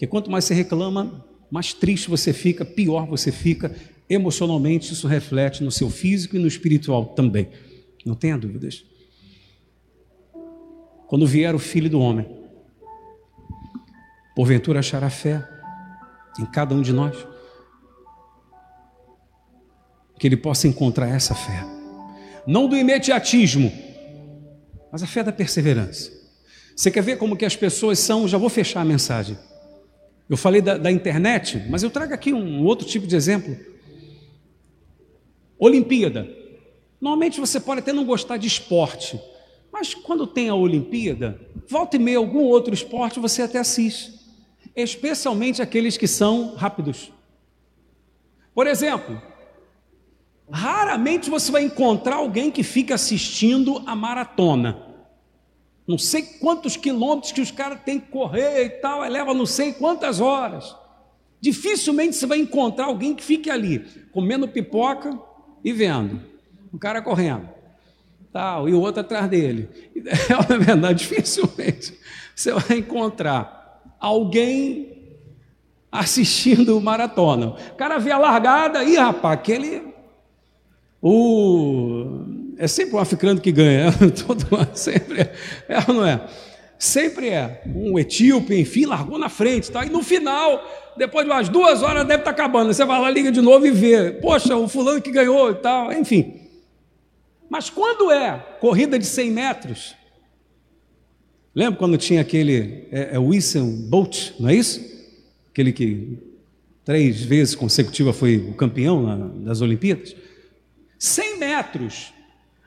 Porque 0.00 0.08
quanto 0.08 0.30
mais 0.30 0.46
você 0.46 0.54
reclama, 0.54 1.26
mais 1.50 1.74
triste 1.74 2.08
você 2.08 2.32
fica, 2.32 2.64
pior 2.64 3.06
você 3.06 3.30
fica. 3.30 3.76
Emocionalmente, 4.08 4.94
isso 4.94 5.06
reflete 5.06 5.62
no 5.62 5.70
seu 5.70 5.90
físico 5.90 6.36
e 6.36 6.38
no 6.38 6.46
espiritual 6.48 7.04
também. 7.08 7.50
Não 8.06 8.14
tenha 8.14 8.38
dúvidas. 8.38 8.82
Quando 11.06 11.26
vier 11.26 11.54
o 11.54 11.58
filho 11.58 11.90
do 11.90 12.00
homem, 12.00 12.26
porventura 14.34 14.78
achará 14.78 15.10
fé 15.10 15.46
em 16.38 16.46
cada 16.46 16.74
um 16.74 16.80
de 16.80 16.94
nós. 16.94 17.14
Que 20.18 20.26
ele 20.26 20.36
possa 20.38 20.66
encontrar 20.66 21.08
essa 21.08 21.34
fé, 21.34 21.62
não 22.46 22.66
do 22.66 22.74
imediatismo, 22.74 23.70
mas 24.90 25.02
a 25.02 25.06
fé 25.06 25.22
da 25.22 25.30
perseverança. 25.30 26.10
Você 26.74 26.90
quer 26.90 27.02
ver 27.02 27.18
como 27.18 27.36
que 27.36 27.44
as 27.44 27.54
pessoas 27.54 27.98
são? 27.98 28.26
Já 28.26 28.38
vou 28.38 28.48
fechar 28.48 28.80
a 28.80 28.84
mensagem. 28.86 29.36
Eu 30.30 30.36
falei 30.38 30.62
da, 30.62 30.78
da 30.78 30.90
internet, 30.90 31.62
mas 31.68 31.82
eu 31.82 31.90
trago 31.90 32.14
aqui 32.14 32.32
um 32.32 32.64
outro 32.64 32.86
tipo 32.86 33.06
de 33.06 33.14
exemplo. 33.14 33.54
Olimpíada. 35.58 36.26
Normalmente 36.98 37.38
você 37.38 37.60
pode 37.60 37.80
até 37.80 37.92
não 37.92 38.06
gostar 38.06 38.38
de 38.38 38.46
esporte, 38.46 39.20
mas 39.70 39.92
quando 39.92 40.26
tem 40.26 40.48
a 40.48 40.54
Olimpíada, 40.54 41.38
volta 41.68 41.96
e 41.96 41.98
meia 41.98 42.16
algum 42.16 42.44
outro 42.44 42.72
esporte 42.72 43.20
você 43.20 43.42
até 43.42 43.58
assiste 43.58 44.20
especialmente 44.74 45.60
aqueles 45.60 45.96
que 45.96 46.06
são 46.06 46.54
rápidos. 46.54 47.12
Por 48.54 48.66
exemplo, 48.66 49.20
raramente 50.50 51.30
você 51.30 51.50
vai 51.50 51.62
encontrar 51.62 52.16
alguém 52.16 52.50
que 52.50 52.62
fica 52.62 52.94
assistindo 52.94 53.82
a 53.86 53.94
maratona. 53.94 54.89
Não 55.90 55.98
sei 55.98 56.22
quantos 56.22 56.76
quilômetros 56.76 57.32
que 57.32 57.40
os 57.40 57.50
caras 57.50 57.80
têm 57.84 57.98
que 57.98 58.12
correr 58.12 58.64
e 58.64 58.68
tal, 58.68 59.00
leva 59.00 59.34
não 59.34 59.44
sei 59.44 59.72
quantas 59.72 60.20
horas. 60.20 60.76
Dificilmente 61.40 62.14
você 62.14 62.26
vai 62.26 62.38
encontrar 62.38 62.84
alguém 62.84 63.12
que 63.12 63.24
fique 63.24 63.50
ali, 63.50 63.80
comendo 64.12 64.46
pipoca 64.46 65.18
e 65.64 65.72
vendo. 65.72 66.20
O 66.72 66.78
cara 66.78 67.02
correndo, 67.02 67.48
tal, 68.32 68.68
e 68.68 68.72
o 68.72 68.80
outro 68.80 69.00
atrás 69.00 69.28
dele. 69.28 69.68
É 70.48 70.58
verdade, 70.58 71.00
dificilmente 71.00 71.98
você 72.36 72.52
vai 72.52 72.78
encontrar 72.78 73.82
alguém 73.98 75.18
assistindo 75.90 76.78
o 76.78 76.80
maratona. 76.80 77.56
O 77.72 77.74
cara 77.74 77.98
vê 77.98 78.12
a 78.12 78.18
largada, 78.18 78.84
e 78.84 78.96
rapaz, 78.96 79.34
aquele. 79.34 79.92
O, 81.02 82.19
é 82.60 82.68
sempre 82.68 82.94
o 82.94 82.98
africano 82.98 83.40
que 83.40 83.50
ganha, 83.50 83.90
todo 84.26 84.46
sempre 84.74 85.22
é, 85.22 85.32
é 85.68 85.78
ou 85.88 85.94
não 85.94 86.06
é? 86.06 86.20
Sempre 86.78 87.28
é. 87.28 87.62
Um 87.66 87.98
etíope, 87.98 88.54
enfim, 88.58 88.86
largou 88.86 89.18
na 89.18 89.28
frente, 89.28 89.70
tá? 89.70 89.84
e 89.84 89.90
no 89.90 90.02
final, 90.02 90.62
depois 90.96 91.26
de 91.26 91.32
umas 91.32 91.48
duas 91.48 91.82
horas, 91.82 92.06
deve 92.06 92.20
estar 92.20 92.24
tá 92.24 92.30
acabando. 92.30 92.72
Você 92.72 92.84
vai 92.84 93.00
lá, 93.00 93.10
liga 93.10 93.32
de 93.32 93.40
novo 93.40 93.66
e 93.66 93.70
vê. 93.70 94.12
Poxa, 94.12 94.56
o 94.56 94.68
fulano 94.68 95.02
que 95.02 95.10
ganhou 95.10 95.50
e 95.50 95.54
tal, 95.56 95.92
enfim. 95.92 96.40
Mas 97.50 97.68
quando 97.68 98.10
é 98.10 98.38
corrida 98.60 98.98
de 98.98 99.04
100 99.04 99.30
metros, 99.30 99.94
Lembra 101.54 101.78
quando 101.78 101.98
tinha 101.98 102.20
aquele 102.20 102.86
é, 102.92 103.10
é 103.12 103.18
Wilson 103.18 103.88
Bolt, 103.88 104.32
não 104.38 104.48
é 104.48 104.54
isso? 104.54 104.80
Aquele 105.50 105.72
que 105.72 106.18
três 106.84 107.22
vezes 107.22 107.54
consecutiva 107.54 108.12
foi 108.12 108.36
o 108.36 108.54
campeão 108.54 109.02
na, 109.02 109.16
das 109.44 109.60
Olimpíadas? 109.60 110.14
100 110.98 111.38
metros. 111.38 112.12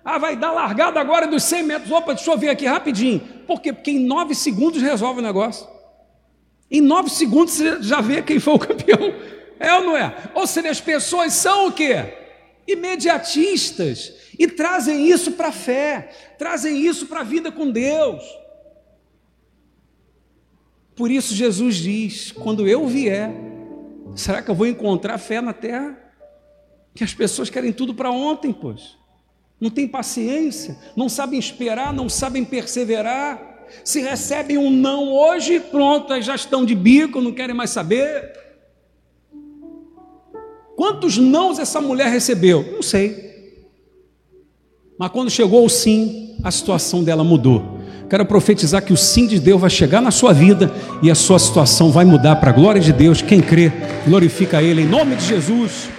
Ah, 0.03 0.17
vai 0.17 0.35
dar 0.35 0.51
largada 0.51 0.99
agora 0.99 1.25
dos 1.25 1.43
100 1.43 1.63
metros. 1.63 1.91
Opa, 1.91 2.13
deixa 2.13 2.29
eu 2.29 2.37
ver 2.37 2.49
aqui 2.49 2.65
rapidinho. 2.65 3.19
Por 3.47 3.61
quê? 3.61 3.71
Porque 3.71 3.91
em 3.91 3.99
nove 3.99 4.35
segundos 4.35 4.81
resolve 4.81 5.19
o 5.19 5.23
negócio. 5.23 5.67
Em 6.69 6.81
nove 6.81 7.09
segundos 7.09 7.53
você 7.53 7.81
já 7.81 8.01
vê 8.01 8.21
quem 8.21 8.39
foi 8.39 8.53
o 8.53 8.59
campeão. 8.59 9.13
É 9.59 9.73
ou 9.75 9.83
não 9.83 9.95
é? 9.95 10.31
Ou 10.33 10.45
seja, 10.45 10.69
as 10.69 10.81
pessoas 10.81 11.33
são 11.33 11.67
o 11.67 11.71
quê? 11.71 12.13
Imediatistas. 12.67 14.13
E 14.37 14.47
trazem 14.47 15.07
isso 15.09 15.33
para 15.33 15.49
a 15.49 15.53
fé, 15.53 16.09
trazem 16.37 16.85
isso 16.85 17.05
para 17.05 17.21
a 17.21 17.23
vida 17.23 17.51
com 17.51 17.71
Deus. 17.71 18.23
Por 20.95 21.09
isso 21.09 21.33
Jesus 21.33 21.75
diz: 21.75 22.31
quando 22.31 22.67
eu 22.67 22.87
vier, 22.87 23.31
será 24.15 24.41
que 24.41 24.51
eu 24.51 24.55
vou 24.55 24.67
encontrar 24.67 25.17
fé 25.17 25.39
na 25.39 25.53
terra? 25.53 25.97
Que 26.93 27.03
as 27.03 27.13
pessoas 27.13 27.49
querem 27.49 27.71
tudo 27.71 27.93
para 27.93 28.11
ontem, 28.11 28.51
pois. 28.51 28.97
Não 29.59 29.69
tem 29.69 29.87
paciência, 29.87 30.77
não 30.95 31.07
sabem 31.07 31.39
esperar, 31.39 31.93
não 31.93 32.09
sabem 32.09 32.43
perseverar. 32.43 33.67
Se 33.83 34.01
recebem 34.01 34.57
um 34.57 34.69
não 34.69 35.11
hoje, 35.11 35.59
pronto, 35.59 36.19
já 36.21 36.35
estão 36.35 36.65
de 36.65 36.75
bico, 36.75 37.21
não 37.21 37.31
querem 37.31 37.55
mais 37.55 37.69
saber. 37.69 38.33
Quantos 40.75 41.17
nãos 41.17 41.59
essa 41.59 41.79
mulher 41.79 42.09
recebeu? 42.09 42.73
Não 42.73 42.81
sei. 42.81 43.33
Mas 44.97 45.11
quando 45.11 45.29
chegou 45.29 45.65
o 45.65 45.69
sim, 45.69 46.35
a 46.43 46.51
situação 46.51 47.03
dela 47.03 47.23
mudou. 47.23 47.79
Quero 48.09 48.25
profetizar 48.25 48.83
que 48.83 48.93
o 48.93 48.97
sim 48.97 49.25
de 49.25 49.39
Deus 49.39 49.59
vai 49.59 49.69
chegar 49.69 50.01
na 50.01 50.11
sua 50.11 50.33
vida 50.33 50.71
e 51.01 51.09
a 51.09 51.15
sua 51.15 51.39
situação 51.39 51.91
vai 51.91 52.05
mudar 52.05 52.35
para 52.35 52.51
a 52.51 52.53
glória 52.53 52.81
de 52.81 52.93
Deus. 52.93 53.21
Quem 53.21 53.41
crê, 53.41 53.71
glorifica 54.05 54.61
Ele 54.61 54.81
em 54.81 54.87
nome 54.87 55.15
de 55.15 55.25
Jesus. 55.25 55.89